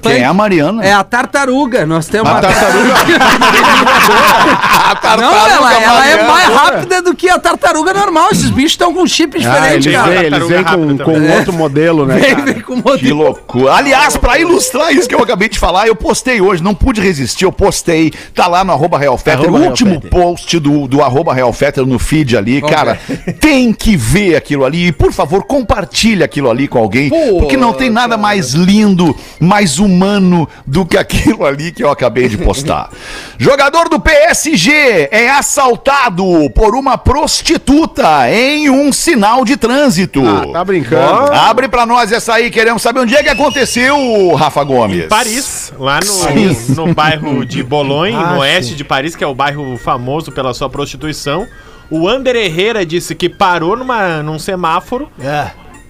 [0.02, 0.84] Quem é a Mariana?
[0.84, 1.86] É a tartaruga.
[1.86, 2.94] Nós temos A uma tartaruga.
[4.90, 8.28] a tartaruga Não, ela, ela é mais rápida do que a tartaruga normal.
[8.32, 10.10] Esses bichos estão com chip Ah, diferente, eles cara.
[10.10, 12.18] vêm, eles vêm com, com rápida outro modelo, né?
[12.18, 13.16] Vem, vem com Que modelo.
[13.22, 13.74] loucura.
[13.74, 17.44] Aliás, pra ilustrar isso que eu acabei de falar, eu postei hoje, não pude resistir,
[17.44, 20.10] eu postei, tá lá no arroba Real Fetter, Arroba o último Fetter.
[20.10, 22.98] post do, do arroba Real Fetter no feed ali, cara,
[23.40, 27.56] tem que ver aquilo ali e, por favor, compartilha aquilo ali com alguém, Pô, porque
[27.56, 32.28] não tem nada mais lindo, mais mais humano do que aquilo ali que eu acabei
[32.28, 32.90] de postar.
[33.38, 40.22] Jogador do PSG é assaltado por uma prostituta em um sinal de trânsito.
[40.26, 41.32] Ah, tá brincando.
[41.32, 45.06] Abre pra nós essa aí, queremos saber onde é que aconteceu, Rafa Gomes.
[45.06, 49.76] Paris, lá no, no bairro de Boulogne, no oeste de Paris, que é o bairro
[49.76, 51.46] famoso pela sua prostituição.
[51.88, 55.08] O Ander Herrera disse que parou numa, num semáforo.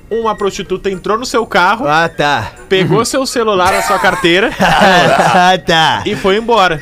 [0.09, 2.53] Uma prostituta entrou no seu carro, Ah, tá.
[2.69, 6.03] pegou seu celular, a sua carteira Ah, tá.
[6.07, 6.81] e foi embora.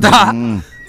[0.00, 0.32] Tá.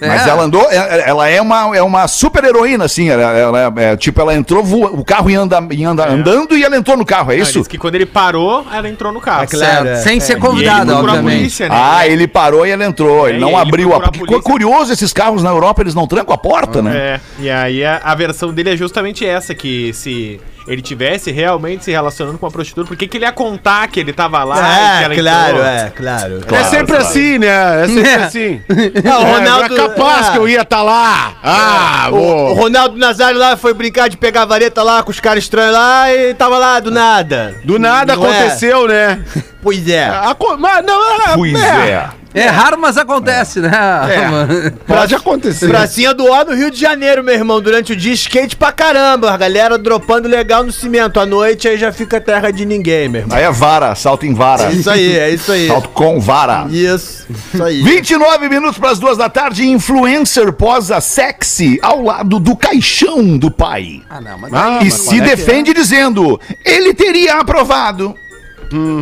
[0.02, 0.30] Mas É.
[0.30, 3.10] ela andou, é- ela é uma, é uma super heroína, assim.
[3.10, 6.56] Ela, ela é, é, tipo, ela entrou, voa- o carro ia, anda, ia anda- andando
[6.56, 7.58] e ela entrou no carro, é isso?
[7.58, 9.46] disse que quando ele parou, ela entrou no carro.
[9.48, 10.02] Certo.
[10.02, 11.36] Sem ser E ele convidado, procurou a obviamente.
[11.40, 11.74] polícia, né?
[11.78, 13.28] Ah, ele parou e ela entrou.
[13.28, 16.32] Ele É, não ele abriu a Porque curioso, esses carros na Europa, eles não trancam
[16.32, 16.96] a porta, né?
[16.96, 21.84] É, e aí a, a versão dele é justamente essa, que se ele tivesse realmente
[21.84, 24.56] se relacionando com a prostituta, por que, que ele ia contar que ele tava lá
[24.56, 25.64] e que ela entrou?
[25.64, 26.40] é, claro.
[26.50, 27.04] é sempre claro.
[27.04, 27.82] assim, né?
[27.84, 28.14] É sempre É.
[28.22, 28.62] assim.
[29.10, 30.32] Ah, o É, Ronaldo- era capaz ah.
[30.32, 31.32] que eu ia estar lá.
[31.42, 32.54] Ah, O, o.
[32.54, 36.34] Ronaldo Nazário lá foi brincar de pegar vareta lá com os caras estranhos lá e
[36.34, 37.56] tava lá do nada.
[37.64, 38.28] Do nada Não é?
[38.38, 39.20] aconteceu, né?
[39.62, 40.04] Pois é.
[40.08, 41.00] Aco- Mas não,
[41.34, 42.08] Pois é.
[42.32, 43.70] É raro, mas acontece, né?
[44.86, 45.66] Pode acontecer.
[45.68, 47.60] Pracinha do Ó no Rio de Janeiro, meu irmão.
[47.60, 49.32] Durante o dia, skate pra caramba.
[49.32, 51.18] A galera dropando legal no cimento.
[51.18, 53.36] À noite aí já fica terra de ninguém, meu irmão.
[53.36, 54.64] Aí é vara, salto em vara.
[54.70, 55.66] É isso aí, é isso aí.
[55.66, 56.66] Salto com vara.
[56.70, 57.82] Isso, isso aí.
[57.82, 63.50] 29 minutos para as duas da tarde, influencer posa sexy ao lado do caixão do
[63.50, 64.02] pai.
[64.08, 68.14] Ah, não, mas, Ah, e mas se parece- defende dizendo, ele teria aprovado.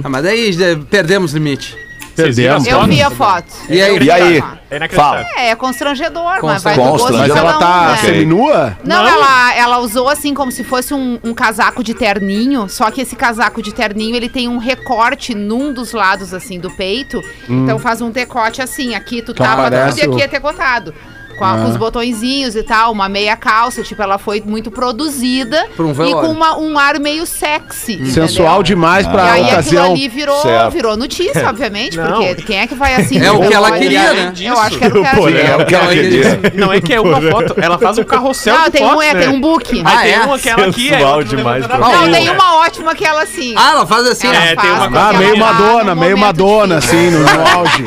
[0.02, 1.76] ah, mas daí perdemos limite.
[2.22, 3.46] As Eu vi a foto.
[3.68, 3.98] E aí?
[3.98, 4.42] E aí?
[4.70, 4.88] É.
[4.88, 5.24] Fala.
[5.36, 7.12] É, é constrangedor, mas vai do gosto.
[7.12, 7.96] Mas ela um, tá né?
[7.96, 8.76] seminua?
[8.84, 9.08] Não, Não.
[9.08, 13.16] Ela, ela usou assim como se fosse um, um casaco de terninho, só que esse
[13.16, 18.02] casaco de terninho ele tem um recorte num dos lados assim do peito, então faz
[18.02, 20.94] um decote assim, aqui tu tapa tudo parece e aqui é decotado.
[21.38, 25.68] Com, a- com os botõezinhos e tal, uma meia calça, tipo, ela foi muito produzida
[25.76, 28.04] Pra um e com uma- um ar meio sexy.
[28.10, 28.62] Sensual entendeu?
[28.64, 29.92] demais E pra aí aquilo ocasião.
[29.92, 30.72] ali virou, Certo.
[30.72, 32.06] virou notícia, obviamente, Não.
[32.22, 33.18] porque quem é que vai assim?
[33.24, 34.32] É o que ela queria, né?
[34.40, 35.40] Eu acho que era o que ela queria.
[35.42, 36.40] É o que ela queria.
[36.54, 39.04] Não é que é uma foto, ela faz um carrossel Não, de tem um, fotos,
[39.04, 39.20] é, né?
[39.20, 39.82] tem um book.
[39.84, 40.20] Aí Ah, tem é?
[40.24, 43.54] uma aquela aqui, aí Sensual demais Não, tem uma ótima que ela assim.
[43.56, 44.36] Ah, ela faz assim, Ela.
[44.44, 47.18] É, tem uma- Ah, meio ela Madonna, meio Madonna, assim, no,
[47.58, 47.84] auge.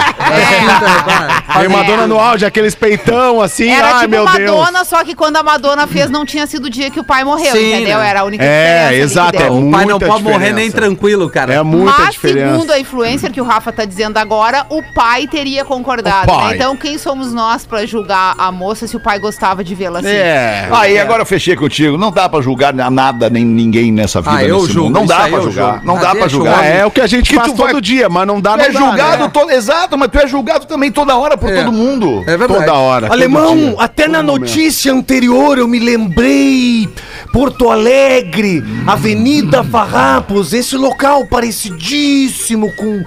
[1.56, 1.58] É.
[1.60, 4.88] Meio Madonna no auge, aqueles peitão assim, Era ai tipo meu Madonna, Deus.
[4.88, 7.51] só que quando a Madonna fez, não tinha sido o dia que o pai morreu,
[7.54, 7.99] Sim, entendeu?
[7.99, 8.10] né?
[8.10, 11.54] Era a única É, exato, é O pai não pode morrer nem tranquilo, cara.
[11.54, 12.51] É muita Mas, diferença.
[12.54, 16.32] segundo a influencer que o Rafa tá dizendo agora, o pai teria concordado.
[16.32, 16.56] Né?
[16.56, 20.10] Então, quem somos nós pra julgar a moça se o pai gostava de vê-la assim?
[20.10, 20.67] É.
[20.71, 21.97] Aí, agora eu fechei contigo.
[21.97, 24.36] Não dá pra julgar nada, nem ninguém nessa vida.
[24.36, 24.99] Ah, eu nesse julgo, mundo.
[24.99, 25.84] Não dá pra julgar.
[25.84, 26.60] Não Ah, dá pra o julgar.
[26.60, 28.51] Ah, é o que a gente Que faz tu todo vai- dia, mas não dá,
[28.51, 29.30] Tu não é julgado, né?
[29.34, 31.56] to- exato, mas tu é julgado também toda hora por É.
[31.63, 32.23] todo mundo.
[32.27, 32.60] É verdade.
[32.65, 33.08] Toda hora.
[33.08, 33.76] todo Alemão, dia.
[33.80, 36.89] até na notícia anterior eu me lembrei.
[37.32, 43.04] Porto Alegre, Avenida Farrapos, esse local parecidíssimo com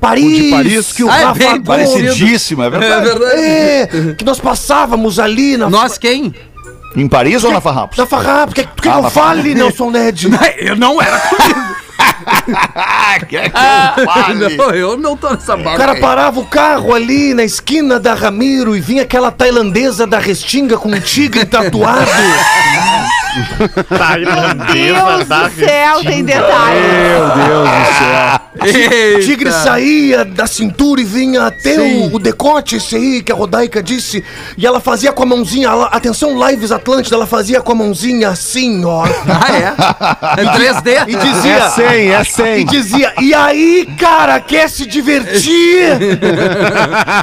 [0.00, 0.92] Paris, O de Paris?
[0.92, 3.04] que o Ah, é Rafa bem Gomes- Parecidíssimo, é É verdade.
[3.06, 3.40] verdade.
[3.40, 6.34] É, que nós passávamos ali na, Nós quem?
[6.96, 7.96] Em Paris ou na Farrapos?
[7.98, 8.54] na Farrapos.
[8.58, 10.28] Ah, que eu na fale, Nelson Ned?
[10.58, 11.76] Eu não era Ah,
[13.28, 14.56] quer que eu fale?
[14.56, 15.76] Não, eu não tô nessa O barra.
[15.76, 20.76] cara parava o carro ali na esquina da Ramiro e vinha aquela tailandesa da Restinga
[20.76, 22.10] com um tigre tatuado.
[24.72, 26.80] Deus do céu, tem detalhe.
[26.80, 28.40] Meu Deus do céu.
[28.64, 33.34] O tigre saía da cintura e vinha até o, o decote, esse aí que a
[33.34, 34.24] Rodaica disse.
[34.56, 38.28] E ela fazia com a mãozinha, ela- atenção, Lives Atlântida, ela fazia com a mãozinha
[38.28, 39.04] assim, ó.
[39.28, 40.42] Ah, é?
[40.42, 41.08] É 3D?
[41.08, 41.56] E dizia.
[41.56, 42.66] É 100, é E 100.
[42.66, 45.88] dizia, e aí, cara, quer se divertir?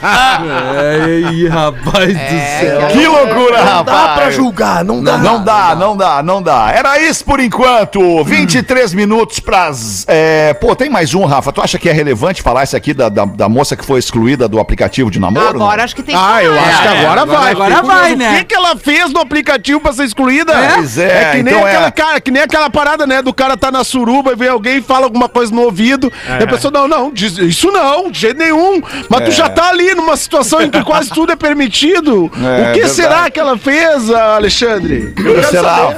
[0.03, 2.87] Ai, rapaz do céu.
[2.91, 4.35] Que loucura, Não dá pra rapaz.
[4.35, 5.17] julgar, não dá.
[5.17, 6.71] Não dá, não dá, não dá.
[6.73, 8.23] Era isso por enquanto.
[8.23, 10.05] 23 minutos pras.
[10.07, 10.53] É...
[10.55, 11.51] Pô, tem mais um, Rafa.
[11.51, 14.47] Tu acha que é relevante falar isso aqui da, da, da moça que foi excluída
[14.47, 15.57] do aplicativo de namoro?
[15.59, 15.65] não?
[15.65, 17.51] Agora acho que tem que Ah, eu acho que É, agora, agora- vai.
[17.51, 18.31] agora Fiquei vai, né?
[18.33, 20.53] O que, que ela fez no aplicativo pra ser excluída?
[20.75, 21.71] Pois é, que nem então é.
[21.71, 23.21] aquela cara, que nem aquela parada, né?
[23.21, 26.11] Do cara tá na suruba e vem alguém e fala alguma coisa no ouvido.
[26.39, 28.81] E a pessoa, não, não, diz, isso não, de jeito nenhum.
[29.09, 32.31] Mas tu já tá ali numa situação em que quase tudo é permitido.
[32.35, 32.89] É, o que verdade.
[32.89, 35.13] será que ela fez, Alexandre?
[35.17, 35.90] Eu O que quero será?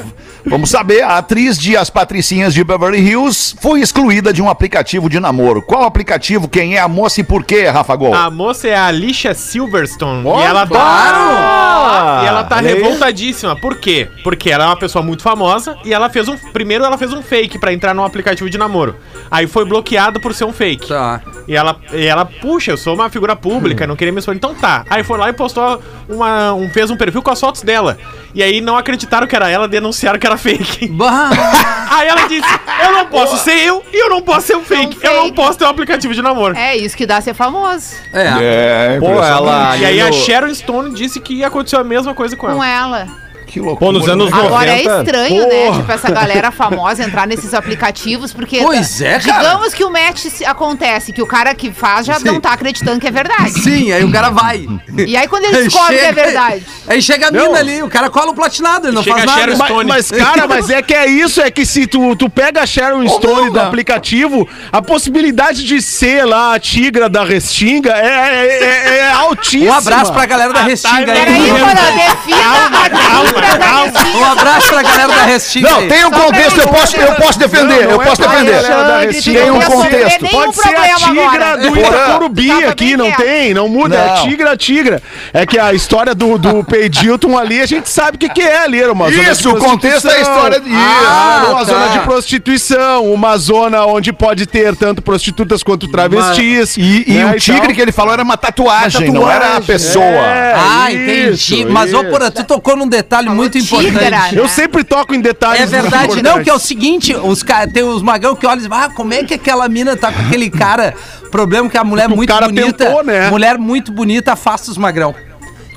[0.45, 5.10] Vamos saber, a atriz de As Patricinhas de Beverly Hills foi excluída de um aplicativo
[5.10, 5.62] de namoro.
[5.62, 8.13] Qual aplicativo, quem é a moça e por quê, Rafa Gol?
[8.13, 10.27] A moça é a Alicia Silverstone.
[10.27, 10.67] Oh, e ela tá.
[10.67, 12.23] claro!
[12.23, 13.56] E ela tá revoltadíssima.
[13.56, 14.10] Por quê?
[14.23, 16.38] Porque ela é uma pessoa muito famosa e ela fez um.
[16.38, 18.95] Primeiro ela fez um fake pra entrar num aplicativo de namoro.
[19.32, 20.88] Aí foi bloqueado por ser um fake.
[20.88, 21.21] Tá.
[21.47, 24.36] E ela, e ela, puxa, eu sou uma figura pública, não queria me expor.
[24.36, 24.86] Então tá.
[24.89, 26.53] Aí foi lá e postou uma.
[26.53, 27.97] Um, fez um perfil com as fotos dela.
[28.36, 30.88] E aí não acreditaram que era ela, denunciaram que era fake.
[30.88, 31.30] Bah.
[31.91, 32.48] Aí ela disse:
[32.84, 34.98] Eu não posso ser eu e eu não posso ser um fake.
[35.02, 35.36] Eu não fake.
[35.36, 36.58] posso ter um aplicativo de namoro.
[36.58, 37.96] É isso que dá ser famoso.
[38.13, 38.96] É.
[38.96, 39.78] É, Pô, ela.
[39.78, 42.56] E aí a Sharon Stone disse que aconteceu a mesma coisa com ela.
[42.58, 43.22] Com ela.
[43.54, 43.92] Que loucura.
[43.92, 44.48] Pô, nos anos 90.
[44.48, 45.72] Agora é estranho, né?
[45.74, 48.60] Tipo, essa galera famosa entrar nesses aplicativos, porque.
[48.63, 49.44] Pois é, cara.
[49.44, 53.06] Digamos que o match acontece, que o cara que faz já não tá acreditando que
[53.08, 53.52] é verdade.
[53.52, 54.68] Sim, aí o cara vai.
[55.06, 56.66] E aí quando ele descobre que é verdade.
[56.88, 59.36] Aí chega a mina ali, o cara cola o platinado, ele não Chega faz a
[59.36, 59.42] nada.
[59.42, 59.89] Sharon Mas, Stone.
[59.89, 63.08] mas, cara, mas é que é isso, é que se tu, tu pega a Sharon
[63.08, 68.98] Stone do aplicativo, a possibilidade de ser lá a tigra da Restinga é, é, é-
[68.98, 69.12] é
[69.43, 69.71] altíssima.
[69.71, 71.19] Um abraço pra galera da Restinga aí.
[71.19, 76.12] Peraí, mano, defina a cultura da Um abraço pra galera da Restinga Não, tem um
[76.12, 78.62] contexto, eu posso, eu posso defender, Não, eu posso é defender.
[78.62, 80.27] da tem um contexto.
[80.29, 81.58] Pode ser a tigra agora.
[81.58, 81.77] do.
[81.77, 84.15] Itacurubi aqui, não tem, não muda, Não.
[84.15, 85.01] é tigra, tigra.
[85.34, 88.63] É que a história do, do Peidilton ali, a gente sabe o que, que é
[88.63, 90.36] ali, era uma zona de Isso, o contexto é a prostituição.
[90.36, 90.69] história de.
[90.73, 91.63] Ah, uma tá.
[91.65, 96.77] zona de prostituição, uma zona onde pode ter tanto prostitutas quanto travestis.
[96.77, 99.62] E, e né, o tigre que ele falou era uma tatuagem, Uma não era a
[99.62, 100.04] pessoa.
[100.04, 100.54] é.
[100.56, 101.72] Ah, isso, entendi.
[101.72, 102.10] Mas, ô, isso.
[102.10, 104.36] Porã, tu tocou num detalhe muito tigra, importante.
[104.36, 104.41] né?
[104.41, 105.62] Eu sempre toco em detalhes.
[105.62, 107.43] É verdade, muito não, que é o seguinte, os
[107.74, 110.22] tem os magão que olham e dizem, ah, como é que aquela mina tá com
[110.22, 110.93] aquele cara?
[111.32, 113.30] Problema que a mulher O muito cara bonita, tentou, né?
[113.30, 115.15] mulher muito bonita afasta os magrão.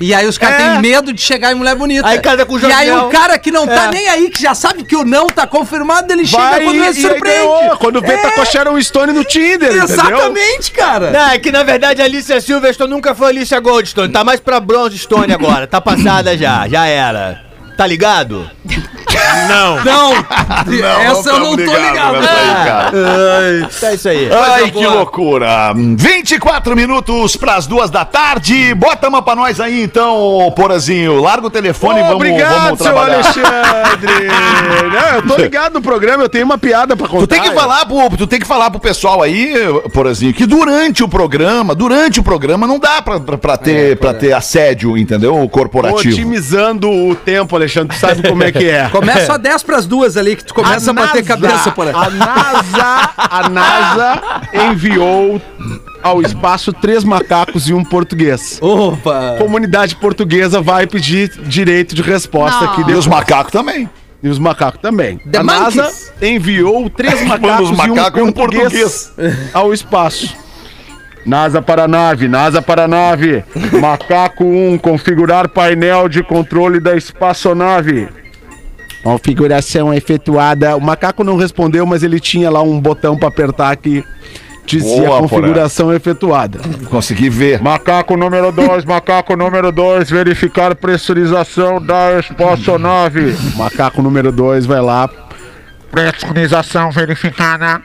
[0.00, 0.70] E aí os caras É.
[0.72, 2.06] têm medo de chegar em mulher bonita.
[2.06, 4.54] Aí casa com o E aí o cara que não tá nem aí, que já
[4.54, 7.22] sabe que o não tá confirmado, ele chega Vai quando e, ele surpreende.
[7.46, 7.76] ganhou.
[7.78, 9.84] Quando vê, tá É, com a Sharon Stone no Tinder, entendeu?
[9.84, 11.10] Exatamente, cara.
[11.10, 14.12] Não, é que na verdade a Alicia Silverstone nunca foi Alicia Goldstone.
[14.12, 15.66] Tá mais pra Bronze Stone agora.
[15.66, 17.45] Tá passada já, já era.
[17.76, 18.48] Tá ligado?
[19.48, 19.84] Não.
[19.84, 20.12] Não,
[21.02, 22.20] essa eu não tô ligado ligado.
[22.20, 23.90] nessa aí, cara.
[23.90, 24.30] É isso aí.
[24.32, 25.72] Ai, que loucura.
[25.74, 28.74] 24 minutos pras duas da tarde.
[28.74, 31.20] Bota uma pra nós aí, então, Porazinho.
[31.20, 33.14] Larga o telefone e vamos, Obrigado, vamos seu trabalhar.
[33.16, 34.26] Alexandre.
[34.92, 37.26] Não, eu tô ligado no programa, eu tenho uma piada pra contar.
[37.26, 39.54] Tu tem que falar pro, tu tem que falar pro pessoal aí,
[39.92, 44.14] Porazinho, que durante o programa, durante o programa não dá pra, pra, pra ter, pra
[44.14, 45.34] ter assédio, entendeu?
[45.42, 46.14] Tô Corporativo.
[46.14, 48.88] otimizando o tempo, Alexandre, tu sabe como é que é.
[48.92, 51.94] Começa a 10 pras duas ali, que tu começa a, bater cabeça por aí.
[51.94, 54.22] A NASA, a NASA
[54.70, 55.40] enviou
[56.02, 58.58] ao espaço três macacos e um português.
[58.62, 59.36] Opa!
[59.38, 62.72] Comunidade portuguesa vai pedir direito de resposta Não.
[62.72, 62.98] aqui E depois.
[62.98, 63.88] os macacos também.
[64.22, 65.18] E os macacos também.
[65.18, 66.12] The a NASA monkeys.
[66.22, 69.12] enviou três macacos os e um macacos e um português
[69.52, 70.34] ao espaço.
[71.26, 73.44] NASA para a nave, NASA para a nave.
[73.80, 78.08] Macaco 1, configurar painel de controle da espaçonave.
[79.02, 80.76] Configuração efetuada.
[80.76, 84.04] O macaco não respondeu, mas ele tinha lá um botão para apertar que
[84.64, 86.58] dizia Boa, configuração efetuada.
[86.90, 87.62] Consegui ver.
[87.62, 93.36] Macaco número 2, macaco número 2, verificar pressurização da espaçonave.
[93.56, 95.08] Macaco número 2 vai lá.
[95.90, 97.80] Pressurização verificada.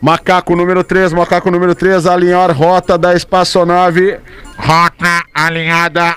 [0.00, 4.18] Macaco número 3, macaco número 3, alinhar rota da espaçonave.
[4.56, 6.14] Rota alinhada.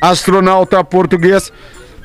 [0.00, 1.50] Astronauta português.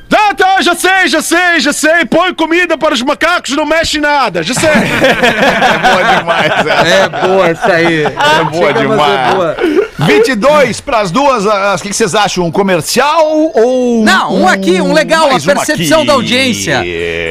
[0.10, 2.06] Tá, tá, já sei, já sei, já sei.
[2.06, 4.70] Põe comida para os macacos, não mexe nada, já sei.
[4.72, 7.02] É boa demais, é.
[7.02, 8.04] É boa essa aí.
[8.04, 9.91] É boa demais.
[10.06, 12.46] 22 pras duas, as- o que que vocês acham?
[12.46, 14.04] Um comercial ou.
[14.04, 16.84] Não, um aqui, um legal, a percepção da audiência.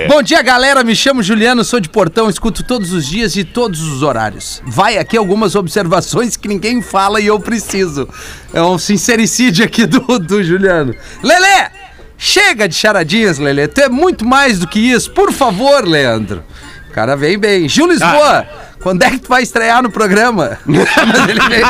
[0.08, 0.82] Bom dia, galera.
[0.84, 4.62] Me chamo Juliano, sou de Portão, escuto todos os dias e todos os horários.
[4.64, 8.08] Vai aqui algumas observações que ninguém fala e eu preciso.
[8.52, 10.94] É um sincericídio aqui do, do Juliano.
[11.22, 11.68] Lelê!
[12.22, 13.66] Chega de charadinhas, Lelê.
[13.66, 15.10] Tu é muito mais do que isso.
[15.12, 16.44] Por favor, Leandro.
[16.90, 17.66] O cara vem bem.
[17.68, 18.46] Gil Lisboa,
[18.82, 20.58] quando é que tu vai estrear no programa?
[20.66, 21.62] Mas ele vem,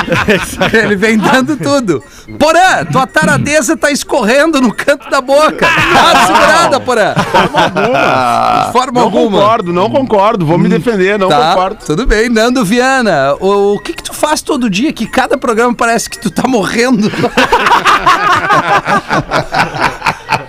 [0.80, 2.02] ele vem dando tudo.
[2.38, 5.66] Porã, tua taradeza tá escorrendo no canto da boca.
[5.92, 7.14] Dá uma segurada, Porã.
[7.14, 9.38] De forma Não alguma.
[9.40, 10.46] concordo, não concordo.
[10.46, 11.84] Vou me defender, não Tá, concordo.
[11.84, 12.28] tudo bem.
[12.28, 16.18] Nando Viana, o, o que que tu faz todo dia que cada programa parece que
[16.18, 17.10] tu tá morrendo?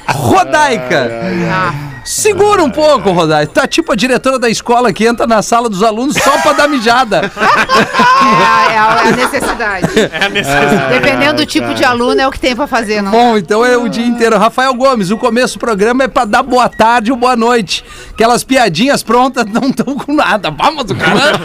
[0.07, 1.09] Rodaica.
[1.51, 3.45] Ah, Segura um pouco, Rodai.
[3.47, 6.67] Tá tipo a diretora da escola que entra na sala dos alunos só pra dar
[6.67, 7.31] mijada.
[7.35, 9.87] É a, é a- é a necessidade.
[10.11, 10.93] É a necessidade.
[10.93, 13.77] Dependendo do tipo de aluno, é o que tem pra fazer, não Bom, então é
[13.77, 14.37] o dia inteiro.
[14.37, 17.83] Rafael Gomes, o começo do programa é pra dar boa tarde ou boa noite.
[18.13, 20.49] Aquelas piadinhas prontas não estão com nada.
[20.51, 21.39] Vamos, o cara,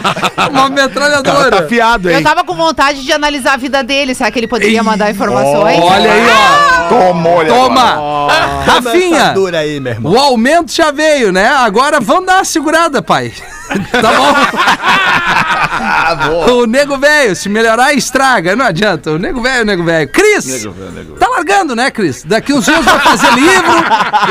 [0.49, 1.51] uma metralhadora.
[1.57, 2.23] Tá afiado, Eu hein?
[2.23, 4.13] tava com vontade de analisar a vida dele.
[4.15, 5.79] Será que ele poderia mandar informações?
[5.79, 6.87] Olha aí, ó.
[6.89, 8.27] Tomou-lhe Toma!
[8.65, 10.11] Rafinha, Dura aí, meu irmão.
[10.33, 11.49] o aumento já veio, né?
[11.49, 13.33] Agora vamos dar uma segurada, pai.
[13.91, 14.13] Tá
[16.15, 16.63] bom?
[16.63, 18.55] o nego velho, se melhorar, estraga.
[18.55, 19.11] Não adianta.
[19.11, 20.09] O nego velho, o nego velho.
[20.09, 20.65] Cris!
[21.19, 22.23] Tá largando, né, Cris?
[22.23, 23.75] Daqui uns dias vai fazer livro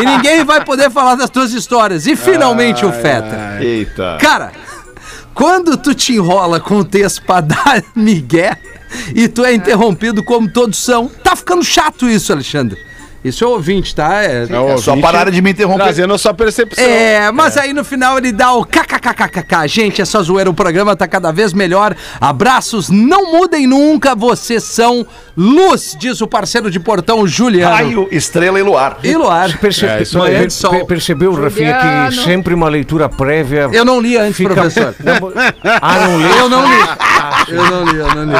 [0.00, 2.06] e ninguém vai poder falar das tuas histórias.
[2.06, 3.58] E finalmente o Feta.
[3.60, 4.16] Eita.
[4.20, 4.52] Cara,
[5.34, 8.56] quando tu te enrola com o texto pra dar migué
[9.14, 12.85] e tu é interrompido como todos são, tá ficando chato isso, Alexandre.
[13.28, 14.22] Isso é ouvinte, tá?
[14.22, 15.84] É, É só pararam de me interromper.
[15.84, 16.84] Trazendo a sua percepção.
[16.84, 19.66] é, mas aí no final ele dá o kkkkkk.
[19.68, 21.94] Gente, é só zoeira, o programa tá cada vez melhor.
[22.20, 27.74] Abraços, não mudem nunca, vocês são luz, diz o parceiro de portão, Juliano.
[27.74, 28.98] Raio, estrela e luar.
[29.02, 29.50] E Luar.
[29.62, 30.32] É, isso aí.
[30.34, 30.86] Manhã de sol.
[30.86, 31.76] percebeu, Rafinha,
[32.10, 33.68] que sempre uma leitura prévia.
[33.72, 34.94] Eu não li antes, professor.
[35.82, 36.36] Ah, não leu?
[36.36, 36.76] Eu não li.
[37.48, 38.32] Eu não li, eu não li.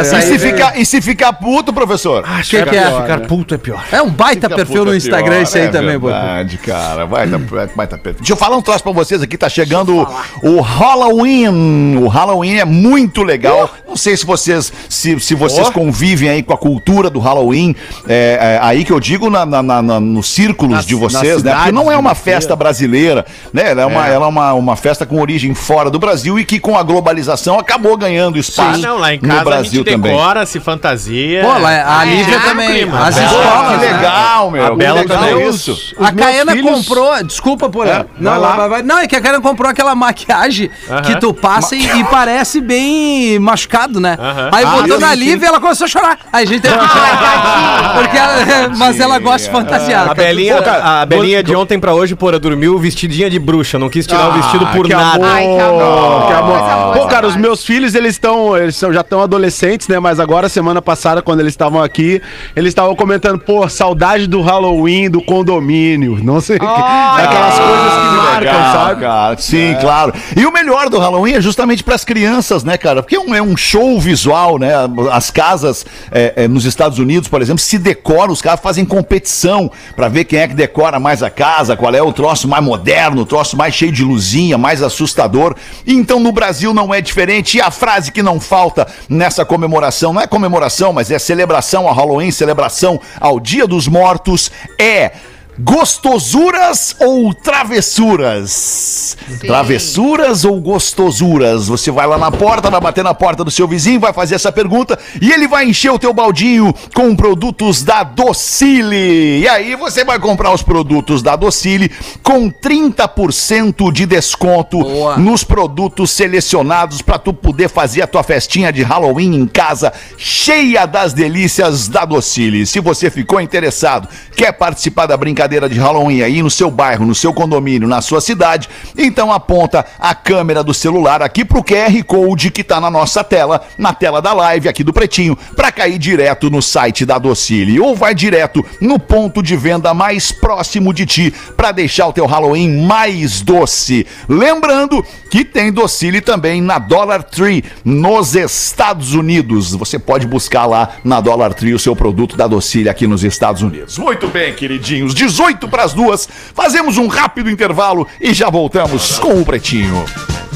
[0.00, 2.24] Essa E se, ficar, e se ficar puto, professor?
[2.26, 2.84] Ah, que que é?
[3.00, 3.84] Ficar puto é pior.
[3.92, 6.06] É um baita perfil no Instagram pior, esse aí é também, pô.
[6.08, 7.06] verdade, cara.
[7.06, 7.38] Vai tá,
[7.74, 8.18] vai tá perfeito.
[8.18, 9.36] Deixa eu falar um troço pra vocês aqui.
[9.36, 10.06] Tá chegando
[10.42, 11.96] o Halloween.
[11.98, 13.70] O Halloween é muito legal.
[13.86, 17.74] Não sei se vocês se, se vocês convivem aí com a cultura do Halloween.
[18.08, 21.54] É, é, aí que eu digo na, na- na- na- nos círculos de vocês, né?
[21.54, 23.70] Porque não é uma festa brasileira, né?
[23.70, 26.58] Ela é, uma, ela é uma, uma festa com origem fora do Brasil e que
[26.60, 29.84] com a globalização acabou ganhando Ah, espaço não, lá em no casa a Brasil gente
[29.92, 30.12] também.
[30.12, 31.42] decora, se fantasia.
[31.42, 32.68] Pô, lá, a Lívia é, também.
[32.68, 33.06] clima.
[33.06, 33.70] As escolas.
[33.80, 33.92] que né?
[33.92, 34.66] legal, meu.
[34.66, 35.48] A Bela legal também.
[35.48, 35.72] isso.
[35.72, 38.56] Os A Caena filhos- comprou, desculpa por É, não, vai lá.
[38.56, 38.82] vai, vai.
[38.82, 40.70] não, é que a Caena comprou aquela maquiagem
[41.04, 44.16] que tu passa e, e parece bem machucado, né?
[44.18, 44.50] Aham.
[44.52, 46.18] Aí Ah, botou na vi, Lívia e ela começou a chorar.
[46.32, 47.94] Aí a gente teve que tirar.
[47.98, 50.10] Porque ela- mas ela gosta de fantasiar.
[50.10, 53.78] A Belinha, a Belinha de ontem pra hoje, porra, dormiu vestidinha de bruxa.
[53.78, 55.24] Não quis tirar o vestido por nada.
[55.26, 56.92] Ai, que amor.
[56.94, 57.38] Pô, cara, os parte.
[57.42, 59.98] meus filhos, eles estão, eles são, já estão adolescentes, né?
[59.98, 62.22] Mas agora, semana passada, quando eles estavam aqui,
[62.54, 66.22] eles estavam comentando, pô, saudade do Halloween, do condomínio.
[66.22, 66.56] Não sei.
[66.56, 69.00] aquelas coisas que marcam, legal, sabe?
[69.00, 69.36] Cara.
[69.38, 70.14] Sim, claro.
[70.36, 73.02] E o melhor do Halloween é justamente para as crianças, né, cara?
[73.02, 74.72] Porque é um, é um show visual, né?
[75.10, 79.70] As casas é, é, nos Estados Unidos, por exemplo, se decoram, os caras fazem competição
[79.96, 83.22] para ver quem é que decora mais a casa, qual é o troço mais moderno,
[83.22, 85.56] o troço mais cheio de luzinha, mais assustador.
[85.86, 87.56] Então no Brasil não é diferente.
[87.56, 91.94] E a frase que não falta nessa comemoração, não é comemoração, mas é celebração ao
[91.94, 95.12] Halloween, celebração ao Dia dos Mortos, é.
[95.58, 99.18] Gostosuras ou travessuras?
[99.38, 101.68] Travessuras ou gostosuras?
[101.68, 104.50] Você vai lá na porta, vai bater na porta do seu vizinho, vai fazer essa
[104.50, 109.40] pergunta e ele vai encher o teu baldinho com produtos da Docile.
[109.40, 111.90] E aí você vai comprar os produtos da Docile
[112.22, 115.18] com 30% de desconto Boa.
[115.18, 120.86] nos produtos selecionados para tu poder fazer a tua festinha de Halloween em casa cheia
[120.86, 122.64] das delícias da Docile.
[122.64, 127.14] Se você ficou interessado, quer participar da brincadeira de Halloween aí no seu bairro, no
[127.14, 132.50] seu condomínio, na sua cidade, então aponta a câmera do celular aqui pro QR Code
[132.50, 136.50] que tá na nossa tela, na tela da live aqui do Pretinho, para cair direto
[136.50, 141.34] no site da Docile ou vai direto no ponto de venda mais próximo de ti
[141.56, 144.06] para deixar o teu Halloween mais doce.
[144.28, 149.74] Lembrando que tem Docile também na Dollar Tree nos Estados Unidos.
[149.74, 153.62] Você pode buscar lá na Dollar Tree o seu produto da Docile aqui nos Estados
[153.62, 153.98] Unidos.
[153.98, 155.14] Muito bem, queridinhos.
[155.32, 156.28] 18 para as duas.
[156.54, 160.04] Fazemos um rápido intervalo e já voltamos com o Pretinho.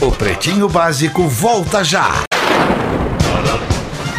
[0.00, 2.26] O Pretinho Básico volta já.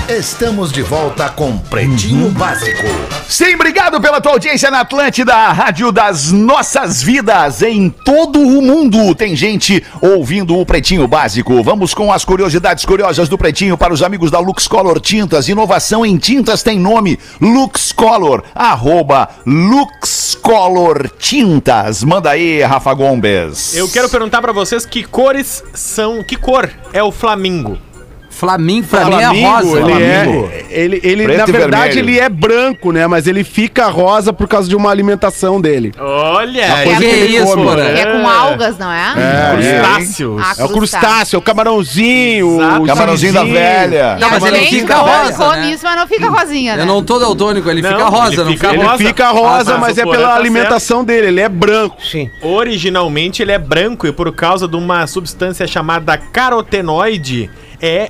[0.09, 2.87] Estamos de volta com Pretinho Básico.
[3.27, 8.61] Sim, obrigado pela tua audiência na Atlântida, a rádio das nossas vidas em todo o
[8.61, 9.13] mundo.
[9.13, 11.61] Tem gente ouvindo o Pretinho Básico.
[11.61, 15.49] Vamos com as curiosidades curiosas do Pretinho para os amigos da Lux Color Tintas.
[15.49, 22.03] Inovação em tintas tem nome Lux Color, arroba Lux Color Tintas.
[22.03, 23.75] Manda aí, Rafa Gomes.
[23.75, 26.23] Eu quero perguntar pra vocês que cores são.
[26.23, 27.77] Que cor é o Flamingo?
[28.37, 29.77] Flamingo, pra mim é rosa.
[29.79, 30.49] ele Flamingo.
[30.53, 30.65] é.
[30.69, 31.99] Ele, ele Preto na verdade, vermelho.
[32.15, 33.07] ele é branco, né?
[33.07, 35.91] Mas ele fica rosa por causa de uma alimentação dele.
[35.99, 37.63] Olha, coisa que que ele isso, come.
[37.63, 37.83] Porã?
[37.83, 39.13] É com algas, não é?
[39.55, 40.41] crustáceos.
[40.43, 42.83] Ah, É o crustáceo, é o camarãozinho, Exato.
[42.83, 44.17] o Camarãozinho da velha.
[44.19, 45.71] Não, mas ele fica rosa, come né?
[45.71, 46.81] isso, mas não fica rosinha, né?
[46.83, 48.97] Eu não tô daltônico, ele Não, fica rosa, ele não fica fica Ele rosa.
[48.97, 51.95] fica rosa, Ah, mas mas é pela tá alimentação dele, ele é branco.
[52.03, 52.29] Sim.
[52.41, 57.49] Originalmente ele é branco e por causa de uma substância chamada carotenoide
[57.81, 58.09] é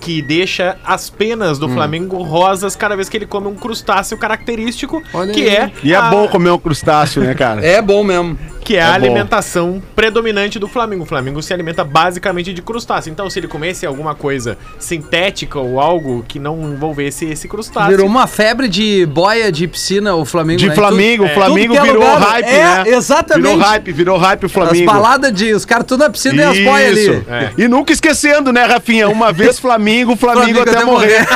[0.00, 5.02] que deixa as penas do Flamengo rosas cada vez que ele come um crustáceo característico,
[5.12, 5.48] Olha que aí.
[5.56, 7.64] é E é a, bom comer um crustáceo, né, cara?
[7.64, 8.38] É bom mesmo.
[8.64, 8.94] que é, É a bom.
[8.94, 11.04] alimentação predominante do Flamengo.
[11.04, 13.10] O Flamengo se alimenta basicamente de crustáceo.
[13.10, 18.06] Então, se ele comesse alguma coisa sintética ou algo que não envolvesse esse crustáceo, Virou
[18.06, 20.58] uma febre de boia de piscina o Flamengo.
[20.58, 20.74] De né?
[20.74, 22.84] Flamengo, Tudo- o Flamengo tudo que é virou lugar- hype, é, né?
[22.88, 23.46] Exatamente.
[23.46, 24.86] Virou hype, virou hype o As Flamengo.
[24.86, 25.52] baladas de.
[25.54, 27.00] Os caras tudo na piscina e as boias ali.
[27.06, 27.24] Isso.
[27.58, 29.05] E nunca esquecendo, né, Rafinha?
[29.08, 31.26] Uma vez Flamengo, Flamengo, até, morrer.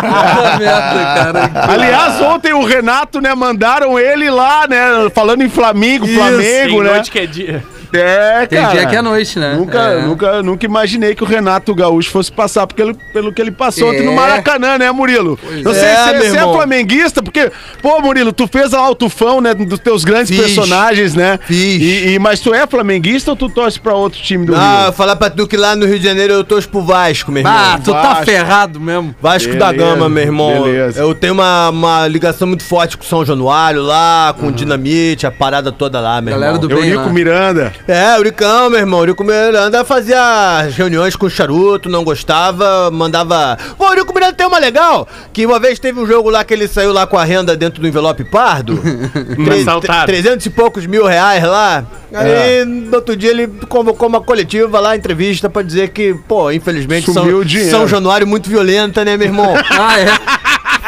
[0.00, 1.50] Puta merda.
[1.72, 6.92] Aliás, ontem o Renato, né, mandaram ele lá, né, falando em Flamengo, Flamengo, tem né?
[6.92, 7.64] noite que é dia.
[7.92, 8.72] É, Tem cara.
[8.74, 9.54] dia que é noite, né?
[9.56, 10.02] Nunca, É.
[10.02, 14.04] nunca, nunca imaginei que o Renato Gaúcho fosse passar pelo, pelo que ele passou ontem
[14.04, 14.14] no É.
[14.14, 15.38] Maracanã, né, Murilo?
[15.64, 17.50] Não sei é, se você é flamenguista, porque,
[17.82, 20.40] pô, Murilo, tu fez lá o tufão, né, dos teus grandes Fiz.
[20.40, 21.38] personagens, né?
[21.46, 21.82] Fiz.
[21.82, 24.92] E, e- mas tu é flamenguista ou tu torce pra outro time do Ah, Rio?
[24.92, 27.52] falar pra tu que lá no Rio de Janeiro eu torço pro Vasco, meu irmão.
[27.54, 28.24] Ah, tu tá Vasco.
[28.26, 29.14] ferrado mesmo.
[29.20, 30.62] Vasco da Beleza, Gama, meu irmão.
[30.62, 31.00] beleza.
[31.00, 35.72] Eu tenho uma, uma ligação muito forte com São Januário lá, com Dinamite, a parada
[35.72, 36.60] toda lá, meu Galera irmão.
[36.68, 37.12] do bem Eurico lá.
[37.12, 37.72] Miranda.
[37.88, 39.00] É, Uricão, meu irmão.
[39.00, 43.58] Urico Miranda fazia reuniões com o charuto, não gostava, mandava.
[43.76, 46.54] Pô, o Urico Miranda tem uma legal, que uma vez teve um jogo lá que
[46.54, 48.80] ele saiu lá com a renda dentro do envelope pardo.
[49.60, 50.06] Assaltado.
[50.06, 51.84] 300 e poucos mil reais lá.
[52.12, 57.12] Aí, no outro dia, ele convocou uma coletiva lá, entrevista, pra dizer que, pô, infelizmente,
[57.12, 57.70] Sumiu São.
[57.70, 59.54] São Januário muito violenta, né, meu irmão?
[59.82, 60.06] Ah, é.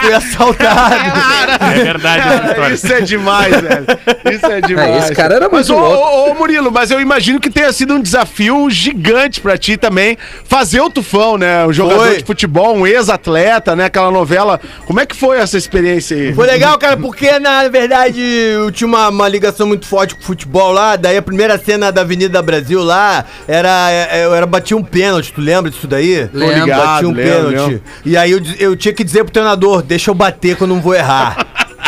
[0.03, 0.95] Fui assaltado.
[1.73, 2.75] É verdade essa história.
[2.75, 3.87] Isso é demais, velho.
[4.33, 4.89] Isso é demais.
[4.91, 6.03] É, esse cara era mas, muito ô, louco.
[6.29, 10.17] ô, ô, Murilo, mas eu imagino que tenha sido um desafio gigante pra ti também
[10.45, 11.65] fazer o Tufão, né?
[11.67, 12.17] Um jogador Foi.
[12.19, 13.87] de futebol, um ex-atleta, né?
[13.87, 14.61] Aquela novela.
[14.87, 16.33] Como é que foi essa experiência aí?
[16.35, 20.25] Foi legal, cara, porque na verdade eu tinha uma, uma ligação muito forte com o
[20.25, 20.97] futebol lá.
[20.97, 23.91] Daí a primeira cena da Avenida Brasil lá era.
[23.91, 26.29] é, Eu era batia um pênalti, tu lembra disso daí?
[26.33, 27.71] Ligado, Batia um lembro, pênalti.
[27.71, 27.83] lembro.
[28.05, 30.81] E aí eu, eu tinha que dizer pro treinador: deixa eu bater que eu não
[30.81, 31.37] vou errar.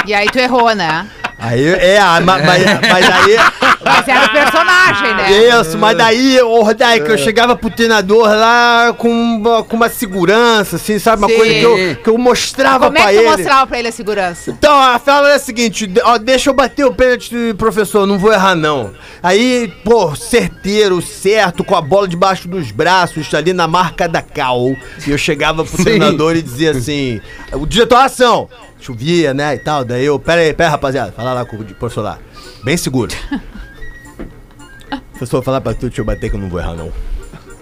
[0.04, 1.06] E aí tu errou, né?
[1.38, 3.36] Aí, é, ma- mas, mas aí.
[3.84, 5.60] Mas era o personagem, né?
[5.60, 10.76] Isso, mas daí, ô Rodaica, eu chegava pro treinador lá com uma, com uma segurança,
[10.76, 11.22] assim, sabe?
[11.22, 11.36] Uma Sim.
[11.36, 13.30] coisa que eu, que eu mostrava Como é pra que tu ele.
[13.30, 14.50] mostrava pra ele a segurança?
[14.50, 18.32] Então, a fala é a seguinte, ó, deixa eu bater o pênalti, professor, não vou
[18.32, 18.92] errar não.
[19.22, 24.74] Aí, pô, certeiro, certo, com a bola debaixo dos braços, ali na marca da cal.
[25.06, 27.20] E eu chegava pro treinador e dizia assim,
[27.52, 28.48] o diretor, ação,
[28.80, 29.84] chovia, né, e tal.
[29.84, 32.18] Daí eu, pera aí, pera aí, rapaziada, fala lá com o professor lá,
[32.62, 33.12] bem seguro.
[35.10, 36.92] Professor, falar pra tu, deixa eu bater que eu não vou errar não.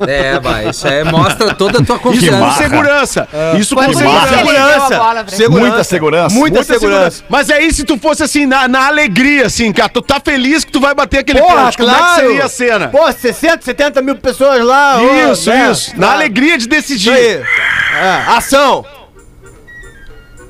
[0.04, 0.68] É, vai.
[0.70, 2.58] Isso aí mostra toda a tua Isso com confiança.
[2.58, 3.28] segurança.
[3.56, 4.26] Isso com isso segurança.
[4.36, 5.36] Segurança.
[5.36, 5.60] Segurança.
[5.60, 6.34] Muita segurança.
[6.34, 7.24] Muita, Muita segurança.
[7.28, 10.72] Mas aí, se tu fosse assim, na, na alegria, assim, cara, tu tá feliz que
[10.72, 11.76] tu vai bater aquele Porra, pênalti.
[11.76, 12.20] Como é que claro.
[12.20, 12.88] seria a cena?
[12.88, 14.96] Pô, 60, 70 mil pessoas lá.
[15.00, 15.70] ó, isso, né?
[15.70, 15.92] isso.
[15.96, 17.12] Na Ah, alegria de Isso decidir.
[17.12, 18.84] É, ação!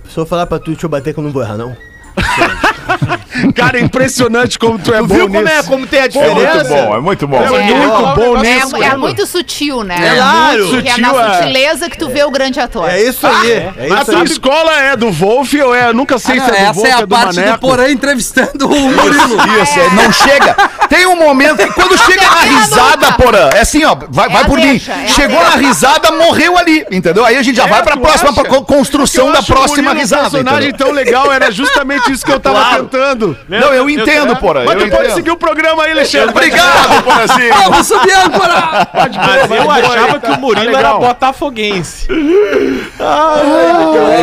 [0.09, 1.77] Se eu falar pra tu, deixa eu bater que eu não vou errar, não.
[3.55, 5.69] Cara, é impressionante como tu é Tu bom viu como, é, nisso.
[5.69, 6.55] como tem a É diferença?
[6.55, 7.37] muito bom, é muito bom.
[7.43, 8.77] É muito bom É, nisso.
[8.77, 9.97] é muito sutil, né?
[9.99, 10.69] É claro.
[10.69, 11.35] Que é Sutil, na é.
[11.39, 12.89] sutileza que tu vê o grande ator.
[12.89, 13.51] É isso aí.
[13.53, 14.25] É, A isso tua aí.
[14.27, 15.93] escola é do Wolf ou é?
[15.93, 17.41] Nunca Ah, sei não, se é do essa Wolf é a é do parte do
[17.41, 17.59] Maneco.
[17.59, 19.37] Porã entrevistando o Murilo.
[19.63, 20.55] Isso, é, não chega.
[20.89, 24.43] Tem um momento que quando chega na a risada, porã, é assim, ó, vai, vai
[24.43, 24.81] a por mim.
[24.89, 27.25] é a Chegou na risada, morreu ali, entendeu?
[27.25, 28.41] Aí a gente já É, vai pra próxima acha?
[28.41, 30.23] pra co- construção da o próxima um risada.
[30.31, 30.87] personagem entendeu?
[30.87, 33.37] tão legal, era justamente isso que eu tava tentando.
[33.49, 34.65] Não, eu entendo, porã.
[34.65, 36.31] Mas tu pode seguir o programa aí, Alexandre.
[36.31, 37.55] Obrigado, porãzinho.
[37.55, 38.89] Vamos subir âncora!
[38.95, 42.09] Mas eu achava que o Murilo Tá era botafoguense.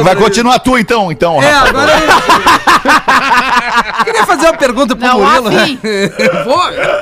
[0.04, 2.10] Vai continuar tu então, então, É, agora eu...
[4.06, 5.50] Queria fazer uma pergunta pro Não, Murilo.
[5.52, 5.80] né?
[6.46, 6.60] Vou.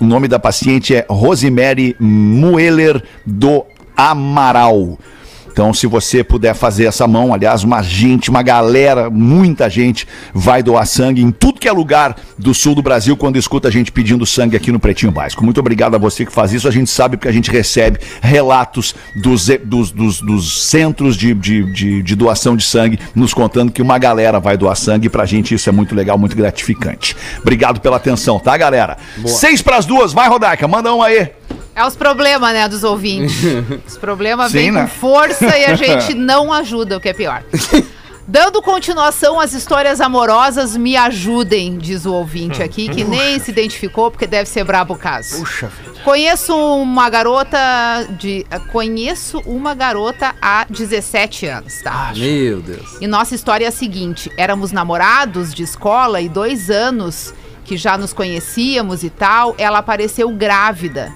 [0.00, 3.64] O nome da paciente é Rosemary Mueller do
[3.96, 4.96] Amaral.
[5.56, 10.62] Então, se você puder fazer essa mão, aliás, uma gente, uma galera, muita gente vai
[10.62, 13.90] doar sangue em tudo que é lugar do sul do Brasil quando escuta a gente
[13.90, 15.42] pedindo sangue aqui no Pretinho Básico.
[15.42, 16.68] Muito obrigado a você que faz isso.
[16.68, 21.72] A gente sabe porque a gente recebe relatos dos, dos, dos, dos centros de, de,
[21.72, 25.08] de, de doação de sangue nos contando que uma galera vai doar sangue.
[25.08, 27.16] Pra gente isso é muito legal, muito gratificante.
[27.40, 28.98] Obrigado pela atenção, tá, galera?
[29.24, 31.30] Seis pras duas, vai, Rodaica, manda um aí.
[31.74, 33.36] É os problemas, né, dos ouvintes.
[33.86, 34.82] Os problemas vêm né?
[34.82, 37.44] com força e a gente não ajuda, o que é pior.
[38.28, 44.10] Dando continuação às histórias amorosas, me ajudem, diz o ouvinte aqui, que nem se identificou,
[44.10, 45.38] porque deve ser brabo o caso.
[45.38, 46.00] Puxa vida.
[46.02, 47.58] Conheço uma garota
[48.18, 48.44] de.
[48.72, 52.12] Conheço uma garota há 17 anos, tá?
[52.16, 52.96] Meu Deus.
[53.00, 57.32] E nossa história é a seguinte: éramos namorados de escola e dois anos
[57.64, 61.12] que já nos conhecíamos e tal, ela apareceu grávida.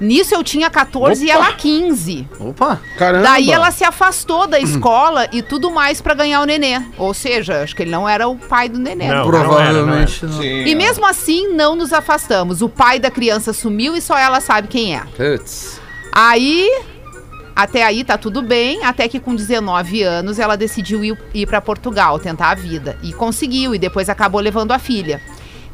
[0.00, 2.28] Nisso eu tinha 14 e ela 15.
[2.38, 2.80] Opa.
[2.98, 3.24] Caramba.
[3.24, 6.82] Daí ela se afastou da escola e tudo mais pra ganhar o nenê.
[6.98, 9.08] Ou seja, acho que ele não era o pai do nenê.
[9.08, 9.38] Não, né?
[9.38, 10.42] Provavelmente não.
[10.42, 12.62] E mesmo assim, não nos afastamos.
[12.62, 15.02] O pai da criança sumiu e só ela sabe quem é.
[15.16, 15.80] Putz.
[16.12, 16.68] Aí,
[17.54, 21.60] até aí tá tudo bem, até que com 19 anos ela decidiu ir, ir para
[21.60, 22.98] Portugal, tentar a vida.
[23.02, 25.20] E conseguiu, e depois acabou levando a filha.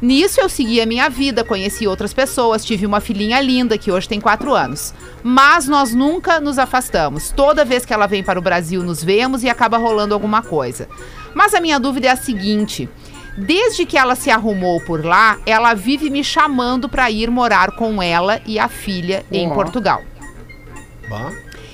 [0.03, 4.09] Nisso eu segui a minha vida, conheci outras pessoas, tive uma filhinha linda que hoje
[4.09, 4.93] tem 4 anos.
[5.23, 7.31] Mas nós nunca nos afastamos.
[7.31, 10.89] Toda vez que ela vem para o Brasil, nos vemos e acaba rolando alguma coisa.
[11.33, 12.89] Mas a minha dúvida é a seguinte:
[13.37, 18.03] desde que ela se arrumou por lá, ela vive me chamando para ir morar com
[18.03, 20.03] ela e a filha em Portugal.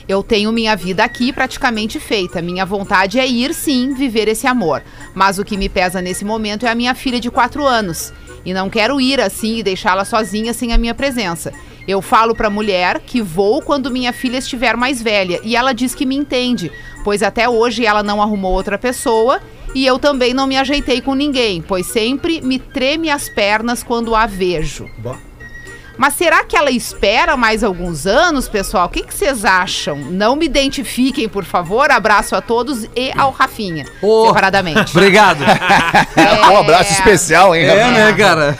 [0.09, 2.41] Eu tenho minha vida aqui praticamente feita.
[2.41, 4.81] Minha vontade é ir sim viver esse amor.
[5.13, 8.11] Mas o que me pesa nesse momento é a minha filha de 4 anos.
[8.43, 11.53] E não quero ir assim e deixá-la sozinha sem a minha presença.
[11.87, 15.39] Eu falo pra mulher que vou quando minha filha estiver mais velha.
[15.43, 16.71] E ela diz que me entende,
[17.03, 19.39] pois até hoje ela não arrumou outra pessoa.
[19.75, 24.15] E eu também não me ajeitei com ninguém, pois sempre me treme as pernas quando
[24.15, 24.89] a vejo.
[25.99, 28.85] Mas será que ela espera mais alguns anos, pessoal?
[28.85, 29.97] O que que vocês acham?
[29.97, 31.91] Não me identifiquem, por favor.
[31.91, 34.27] Abraço a todos e ao Rafinha, Ô.
[34.27, 34.91] separadamente.
[34.97, 35.43] Obrigado.
[36.49, 38.05] Um abraço especial, hein, É, Rafinha?
[38.05, 38.57] né, cara?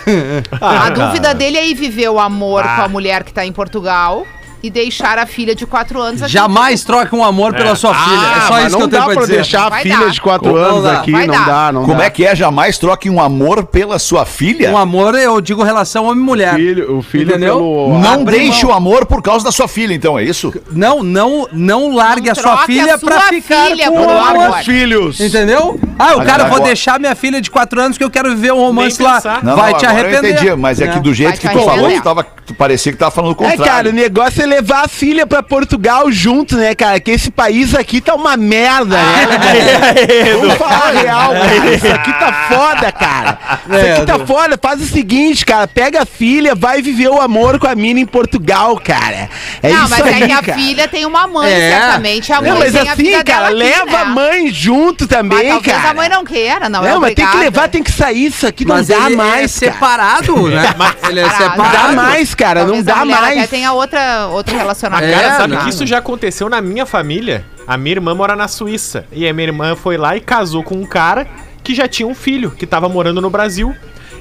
[0.61, 4.27] a dúvida dele é ir viver o amor com a mulher que tá em Portugal
[4.61, 6.31] e deixar a filha de 4 anos aqui.
[6.31, 8.15] Jamais troque um amor pela sua filha.
[8.37, 9.35] É só mas isso que não eu tenho dá pra pra dizer.
[9.35, 10.09] deixar a Vai filha dar.
[10.09, 10.91] de 4 Não anos dá.
[10.99, 11.45] aqui, Vai não dar.
[11.45, 12.03] dá, não Como dá.
[12.05, 12.35] é que é?
[12.35, 14.71] Jamais troque um amor pela sua filha?
[14.71, 16.55] Um amor, eu digo relação homem-mulher.
[16.55, 17.55] Filho, o filho Entendeu?
[17.55, 17.99] pelo...
[17.99, 18.73] Não Abre deixe mão.
[18.73, 20.53] o amor por causa da sua filha, então, é isso?
[20.71, 23.97] Não, não, não largue Não a sua troque filha a sua pra ficar filha com
[23.97, 24.43] por o um amor.
[24.45, 24.59] amor.
[24.59, 25.19] Os filhos.
[25.19, 25.79] Entendeu?
[25.97, 28.51] Ah, o cara, vou agora- deixar minha filha de 4 anos que eu quero viver
[28.53, 29.15] um romance lá.
[29.15, 29.43] pensar.
[29.43, 30.31] Não, Vai não, te agora arrepender.
[30.31, 32.01] Eu entendi, mas é que do jeito Vai que tu falou, arrepender.
[32.01, 33.63] tu, tava, tu parecia que tava falando o É, contrário.
[33.65, 36.99] cara, o negócio é levar a filha pra Portugal junto, né, cara?
[36.99, 40.33] Que esse país aqui tá uma merda, né?
[40.39, 41.75] Vamos falar a real, cara.
[41.75, 43.39] Isso aqui tá foda, cara.
[43.69, 44.59] Isso É, aqui tá foda.
[44.61, 45.67] Faz o seguinte, cara.
[45.67, 49.29] Pega a filha, vai viver o amor com a mina em Portugal, cara.
[49.61, 50.57] É não, isso mas aí, é que a cara.
[50.57, 51.69] filha tem uma mãe, É.
[51.71, 52.33] certamente.
[52.33, 53.97] A mãe Não, mas tem a assim, vida cara, dela aqui, leva né?
[54.01, 55.89] a mãe junto Mas também, talvez cara.
[55.89, 58.25] a mãe não queira, não, é Não, mas tem que levar, tem que sair.
[58.25, 59.73] Isso aqui não Mas dá ele mais, é cara.
[59.73, 60.73] separado, né?
[61.09, 61.57] ele é Separado.
[61.57, 61.95] Não separado.
[61.95, 62.61] dá mais, cara.
[62.61, 63.37] Talvez não dá mais.
[63.37, 65.11] Até tenha outra, outro relacionamento.
[65.11, 65.63] É, Cara, sabe não.
[65.63, 67.45] que isso já aconteceu na minha família?
[67.67, 69.05] A minha irmã mora na Suíça.
[69.11, 71.27] E a minha irmã foi lá e casou com um cara
[71.63, 73.75] que já tinha um filho, que tava morando no Brasil.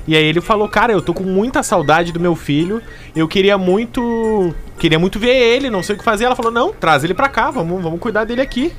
[0.07, 2.83] E aí ele falou, cara, eu tô com muita saudade do meu filho.
[3.15, 4.55] Eu queria muito.
[4.79, 6.25] Queria muito ver ele, não sei o que fazer.
[6.25, 8.73] Ela falou, não, traz ele pra cá, vamos, vamos cuidar dele aqui.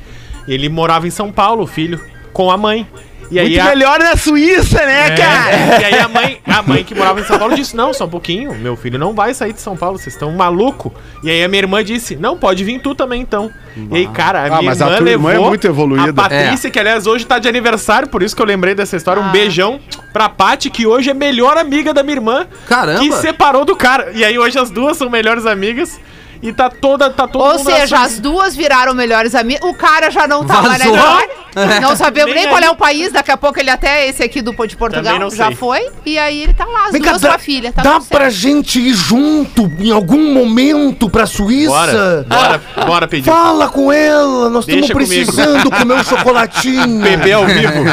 [0.48, 2.88] Ele morava em São Paulo, o filho, com a mãe.
[3.32, 5.82] E aí Muito a- melhor na Suíça, né, é, cara?
[5.82, 8.10] E aí a mãe, a mãe que morava em São Paulo disse: Não, só um
[8.10, 10.92] pouquinho, meu filho não vai sair de São Paulo, vocês estão maluco.
[11.24, 13.52] E aí a minha irmã disse: Não, pode vir tu também então.
[13.92, 15.30] E aí, cara, a Ah, minha mas a irmã tua levou.
[15.32, 16.10] irmã é muito evoluída.
[16.10, 19.22] A Patrícia, que aliás hoje tá de aniversário, por isso que eu lembrei dessa história.
[19.22, 19.80] Um beijão
[20.12, 22.48] pra Paty, que hoje é melhor amiga da minha irmã.
[22.68, 23.00] Caramba.
[23.00, 24.12] Que separou do cara.
[24.14, 26.00] E aí hoje as duas são melhores amigas.
[26.42, 27.10] E tá toda.
[27.10, 28.00] Tá todo Ou seja, Suíça.
[28.00, 29.68] as duas viraram melhores amigas.
[29.70, 30.96] O cara já não tá mais na Vazou.
[30.96, 31.40] história.
[31.82, 33.12] Não sabemos nem, Nem qual é o país.
[33.12, 35.90] Daqui a pouco ele até esse aqui do de Portugal já foi.
[36.06, 37.74] E aí ele tá lá, as Vem cá, duas com a filha.
[37.74, 38.30] Tá dá pra certo.
[38.32, 41.70] gente ir junto em algum momento pra Suíça?
[41.72, 43.30] Bora, bora, bora pedir.
[43.30, 47.02] Fala com ela, nós estamos precisando comer um chocolatinho.
[47.02, 47.84] Bebê ao vivo.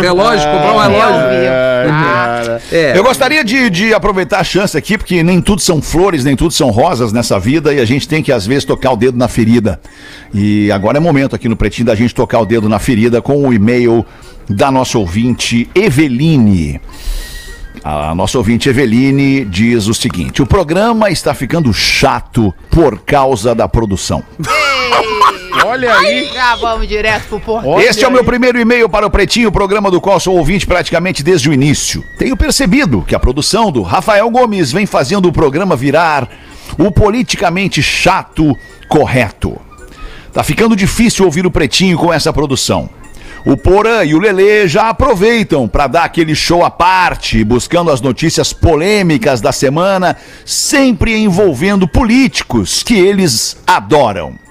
[0.00, 1.24] Relógio, comprar um relógio.
[2.72, 2.92] É.
[2.96, 6.52] Eu gostaria de, de aproveitar a chance aqui, porque nem tudo são flores, nem tudo
[6.52, 9.28] são rosas nessa vida, e a gente tem que, às vezes, tocar o dedo na
[9.28, 9.80] ferida.
[10.32, 13.46] E agora é momento aqui no Pretinho da gente tocar o dedo na ferida com
[13.46, 14.04] o e-mail
[14.48, 16.80] da nossa ouvinte Eveline.
[17.82, 23.68] A nossa ouvinte Eveline diz o seguinte: o programa está ficando chato por causa da
[23.68, 24.24] produção.
[25.66, 26.30] Olha aí.
[26.32, 27.80] Já vamos direto pro portão.
[27.80, 31.22] este é o meu primeiro e-mail para o Pretinho, programa do qual sou ouvinte praticamente
[31.22, 32.04] desde o início.
[32.18, 36.28] Tenho percebido que a produção do Rafael Gomes vem fazendo o programa virar
[36.78, 38.56] o politicamente chato
[38.88, 39.58] correto.
[40.32, 42.90] Tá ficando difícil ouvir o Pretinho com essa produção.
[43.46, 48.00] O Porã e o Lelê já aproveitam para dar aquele show à parte, buscando as
[48.00, 54.43] notícias polêmicas da semana, sempre envolvendo políticos que eles adoram.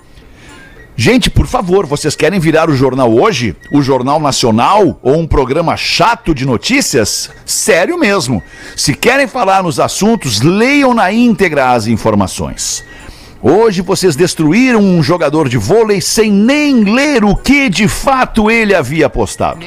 [0.96, 3.56] Gente, por favor, vocês querem virar o jornal hoje?
[3.72, 5.00] O Jornal Nacional?
[5.02, 7.32] Ou um programa chato de notícias?
[7.46, 8.44] Sério mesmo.
[8.76, 12.84] Se querem falar nos assuntos, leiam na íntegra as informações.
[13.42, 18.76] Hoje vocês destruíram um jogador de vôlei sem nem ler o que de fato ele
[18.76, 19.66] havia postado.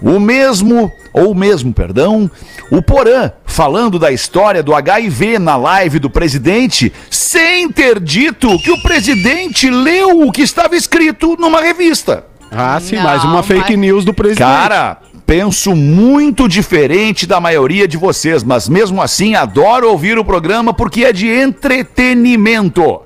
[0.00, 2.30] O mesmo, ou mesmo, perdão,
[2.70, 8.70] o Porã falando da história do HIV na live do presidente, sem ter dito que
[8.70, 12.24] o presidente leu o que estava escrito numa revista.
[12.50, 14.46] Ah, sim, Não, mais uma fake mas- news do presidente.
[14.46, 20.74] Cara, penso muito diferente da maioria de vocês, mas mesmo assim adoro ouvir o programa
[20.74, 23.02] porque é de entretenimento.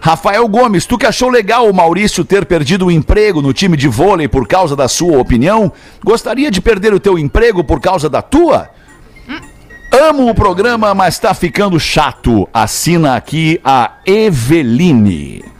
[0.00, 3.88] Rafael Gomes, tu que achou legal o Maurício ter perdido o emprego no time de
[3.88, 5.72] vôlei por causa da sua opinião,
[6.04, 8.70] gostaria de perder o teu emprego por causa da tua?
[9.92, 12.48] Amo o programa, mas tá ficando chato.
[12.52, 15.55] Assina aqui a Eveline.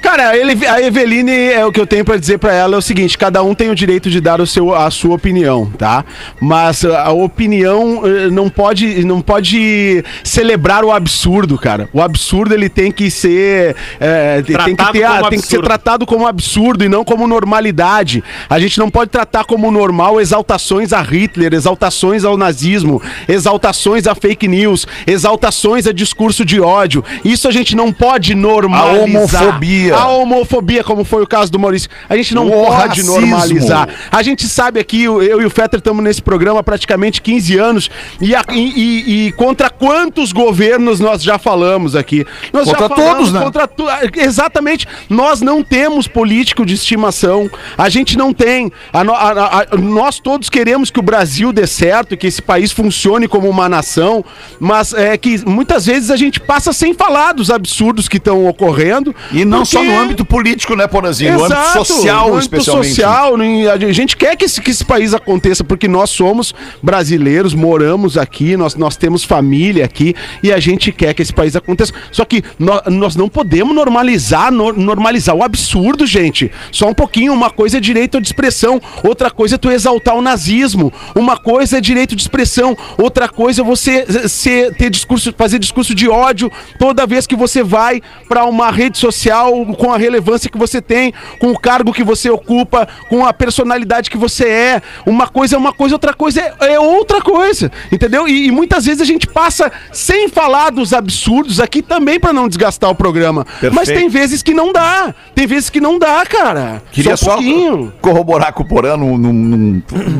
[0.00, 2.82] Cara, ele- a Eveline, é o que eu tenho pra dizer pra ela é o
[2.82, 6.04] seguinte: cada um tem o direito de dar o seu, a sua opinião, tá?
[6.40, 11.88] Mas a a opinião eh, não pode, não pode celebrar o absurdo, cara.
[11.92, 15.46] O absurdo ele tem que ser, eh, tem que Tratado ter, a- como tem que
[15.46, 15.66] ser absurdo.
[15.66, 18.22] tratado como absurdo e não como normalidade.
[18.48, 24.14] A gente não pode tratar como normal exaltações a Hitler, exaltações ao nazismo, exaltações a
[24.14, 27.02] fake news, exaltações a discurso de ódio.
[27.24, 29.02] Isso a gente não pode normalizar.
[29.44, 29.87] homofobia.
[29.96, 31.88] A homofobia, como foi o caso do Maurício.
[32.08, 33.20] A gente não O pode racismo.
[33.20, 33.88] normalizar.
[34.10, 37.56] A gente sabe aqui, eu eu e o Fetter estamos nesse programa há praticamente 15
[37.58, 37.90] anos.
[38.20, 42.24] E, a- e- e- contra quantos governos nós já falamos aqui?
[42.52, 43.40] Nós já Contra falamos todos, né?
[43.42, 43.86] Contra tu-
[44.16, 44.86] Exatamente.
[45.08, 47.50] Nós não temos político de estimação.
[47.76, 48.70] A gente não tem.
[48.92, 53.48] A- a- nós todos queremos que o Brasil dê certo, que esse país funcione como
[53.48, 54.24] uma nação,
[54.58, 59.14] mas é que muitas vezes a gente passa sem falar dos absurdos que estão ocorrendo.
[59.32, 61.34] E não só porque- no âmbito político, né, Porazinho?
[61.34, 62.88] No âmbito social, no âmbito especialmente.
[62.88, 67.54] social, no- a gente quer que esse, que esse país aconteça, porque nós somos brasileiros,
[67.54, 71.92] moramos aqui, nós, nós temos família aqui e a gente quer que esse país aconteça.
[72.10, 76.50] Só que nó- nós, não podemos normalizar, no- normalizar o absurdo, gente.
[76.72, 80.22] Só um pouquinho, uma coisa é direito de expressão, outra coisa é tu exaltar o
[80.22, 85.58] nazismo, uma coisa é direito de expressão, outra coisa é você ser, ter discurso, fazer
[85.58, 90.50] discurso de ódio toda vez que você vai para uma rede social com a relevância
[90.50, 94.82] que você tem, com o cargo que você ocupa, com a personalidade que você é.
[95.06, 98.26] Uma coisa é uma coisa, outra coisa é, é outra coisa, entendeu?
[98.28, 102.48] E, e muitas vezes a gente passa sem falar dos absurdos aqui também para não
[102.48, 103.46] desgastar o programa.
[103.72, 106.82] Mas tem vezes que não dá, tem vezes que não dá, cara.
[106.92, 107.92] Queria um só, pouquinho.
[108.00, 108.96] corroborar com o Porã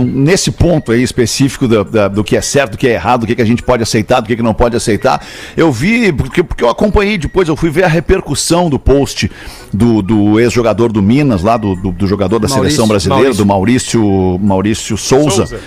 [0.05, 3.26] nesse ponto aí específico da- da- do que é certo, do que é errado, do
[3.26, 5.24] que, que a gente pode aceitar, do que, que não pode aceitar.
[5.57, 9.30] Eu vi, porque, porque eu acompanhei depois, eu fui ver a repercussão do post
[9.72, 12.70] do, do ex-jogador do Minas, lá do, do, do jogador da Maurício.
[12.76, 15.47] seleção brasileira, do Maurício, Maurício Souza.
[15.47, 15.61] Souza.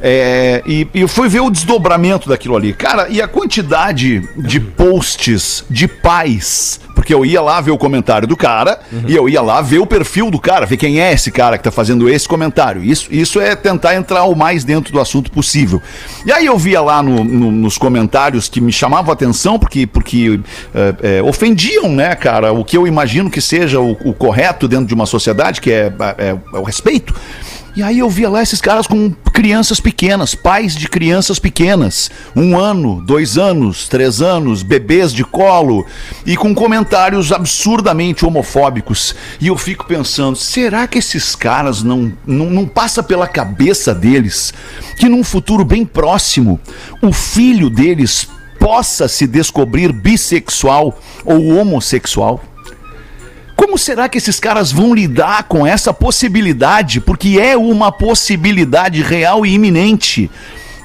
[0.00, 2.72] É, e, e fui ver o desdobramento daquilo ali.
[2.72, 6.80] Cara, e a quantidade de posts de pais.
[6.94, 9.86] Porque eu ia lá ver o comentário do cara e eu ia lá ver o
[9.86, 12.82] perfil do cara, ver quem é esse cara que tá fazendo esse comentário.
[12.82, 15.80] Isso, isso é tentar entrar o mais dentro do assunto possível.
[16.24, 19.86] E aí eu via lá no- no- nos comentários que me chamavam a atenção porque,
[19.86, 20.40] porque
[20.74, 24.86] é, é, ofendiam, né, cara, o que eu imagino que seja o, o correto dentro
[24.86, 27.14] de uma sociedade, que é- é- é o respeito.
[27.76, 32.58] E aí eu via lá esses caras com crianças pequenas, pais de crianças pequenas, um
[32.58, 35.84] ano, dois anos, três anos, bebês de colo
[36.24, 39.14] e com comentários absurdamente homofóbicos.
[39.38, 44.54] E eu fico pensando, será que esses caras não, não, não passa pela cabeça deles
[44.98, 46.58] que num futuro bem próximo
[47.02, 48.26] o filho deles
[48.58, 52.42] possa se descobrir bissexual ou homossexual?
[53.56, 57.00] Como será que esses caras vão lidar com essa possibilidade?
[57.00, 60.30] Porque é uma possibilidade real e iminente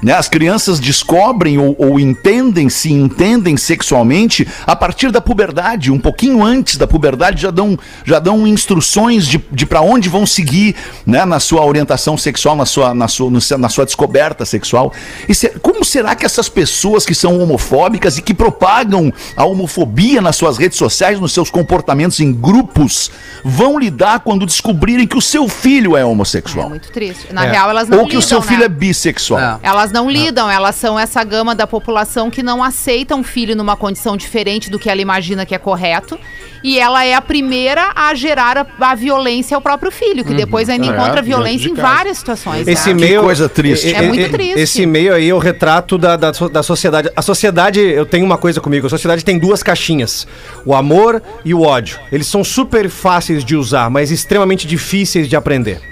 [0.02, 0.12] Né?
[0.14, 6.42] As crianças descobrem ou, ou entendem, se entendem sexualmente a partir da puberdade, um pouquinho
[6.42, 10.74] antes da puberdade já dão, já dão instruções de, de para onde vão seguir
[11.06, 11.24] né?
[11.24, 14.92] na sua orientação sexual, na sua, na sua, na sua descoberta sexual.
[15.28, 20.20] E se- como será que essas pessoas que são homofóbicas e que propagam a homofobia
[20.20, 23.10] nas suas redes sociais, nos seus comportamentos em grupos,
[23.44, 26.68] vão lidar quando descobrirem que o seu filho é É homossexual?
[26.68, 27.32] muito triste.
[27.32, 28.66] Na real, elas não Ou que o seu lidam, filho né?
[28.66, 29.40] é bissexual?
[29.40, 29.58] É.
[29.62, 33.76] Elas não lidam, elas são essa gama da população que não aceita um filho numa
[33.76, 36.18] condição diferente do que ela imagina que é correto.
[36.64, 40.68] E ela é a primeira a gerar a, a violência ao próprio filho, que depois
[40.68, 42.68] ainda encontra violência em várias situações.
[42.68, 43.00] Esse né?
[43.00, 43.22] e-mail.
[43.22, 43.88] coisa triste.
[43.88, 44.60] e- É muito e- triste.
[44.60, 47.10] Esse e-mail aí é o retrato da, da, da sociedade.
[47.16, 50.26] A sociedade, eu tenho uma coisa comigo: a sociedade tem duas caixinhas:
[50.64, 51.98] o amor e o ódio.
[52.12, 55.91] Eles são super fáceis de usar, mas extremamente difíceis de aprender.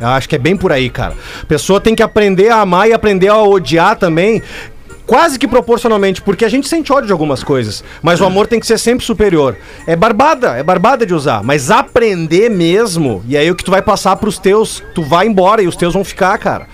[0.00, 1.14] Eu acho que é bem por aí, cara.
[1.42, 4.42] A pessoa tem que aprender a amar e aprender a odiar também.
[5.06, 8.60] Quase que proporcionalmente, porque a gente sente ódio de algumas coisas, mas o amor tem
[8.60, 9.56] que ser sempre superior.
[9.84, 13.82] É barbada, é barbada de usar, mas aprender mesmo, e aí o que tu vai
[13.82, 16.68] passar pros teus, tu vai embora e os teus vão ficar, cara.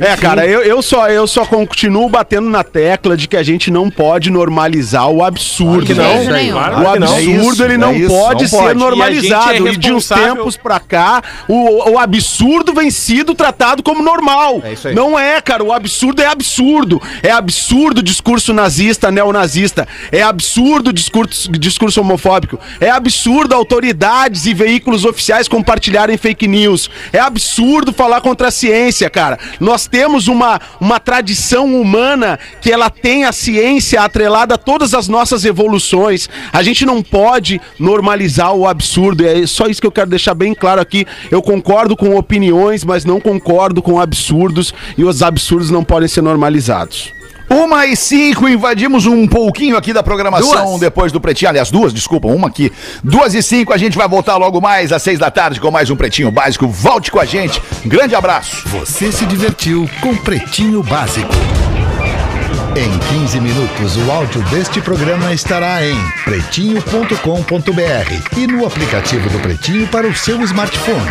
[0.00, 3.70] É, cara, eu, eu, só, eu só continuo batendo na tecla de que a gente
[3.70, 5.84] não pode normalizar o absurdo.
[5.86, 6.04] De não.
[6.22, 7.14] O Claro que não.
[7.14, 8.78] absurdo, É ele é não isso, pode não ser pode.
[8.78, 9.52] normalizado.
[9.66, 14.02] E é E, de uns tempos pra cá, o, o absurdo vem sido tratado como
[14.02, 14.60] normal.
[14.64, 14.94] É isso aí.
[14.94, 15.64] Não é, cara.
[15.64, 17.00] O absurdo é absurdo.
[17.22, 19.86] É absurdo o discurso nazista, neonazista.
[20.12, 22.58] É absurdo o discurso, discurso homofóbico.
[22.80, 26.90] É absurdo autoridades e veículos oficiais compartilharem fake news.
[27.12, 29.38] É absurdo falar contra a ciência, cara.
[29.78, 35.06] Nós temos uma, uma tradição humana que ela tem a ciência atrelada a todas as
[35.06, 36.28] nossas evoluções.
[36.52, 39.24] A gente não pode normalizar o absurdo.
[39.24, 41.06] É só isso que eu quero deixar bem claro aqui.
[41.30, 44.74] Eu concordo com opiniões, mas não concordo com absurdos.
[44.96, 47.16] E os absurdos não podem ser normalizados.
[47.48, 50.80] Uma e cinco, invadimos um pouquinho aqui da programação Duas.
[50.80, 51.48] depois do Pretinho.
[51.48, 52.70] Aliás, duas, desculpa, uma aqui.
[53.02, 55.88] Duas e cinco, a gente vai voltar logo mais às seis da tarde com mais
[55.88, 56.68] um Pretinho Básico.
[56.68, 57.62] Volte com a gente.
[57.86, 58.68] Grande abraço.
[58.68, 61.32] Você se divertiu com Pretinho Básico.
[62.76, 69.88] Em 15 minutos, o áudio deste programa estará em pretinho.com.br e no aplicativo do Pretinho
[69.88, 71.10] para o seu smartphone.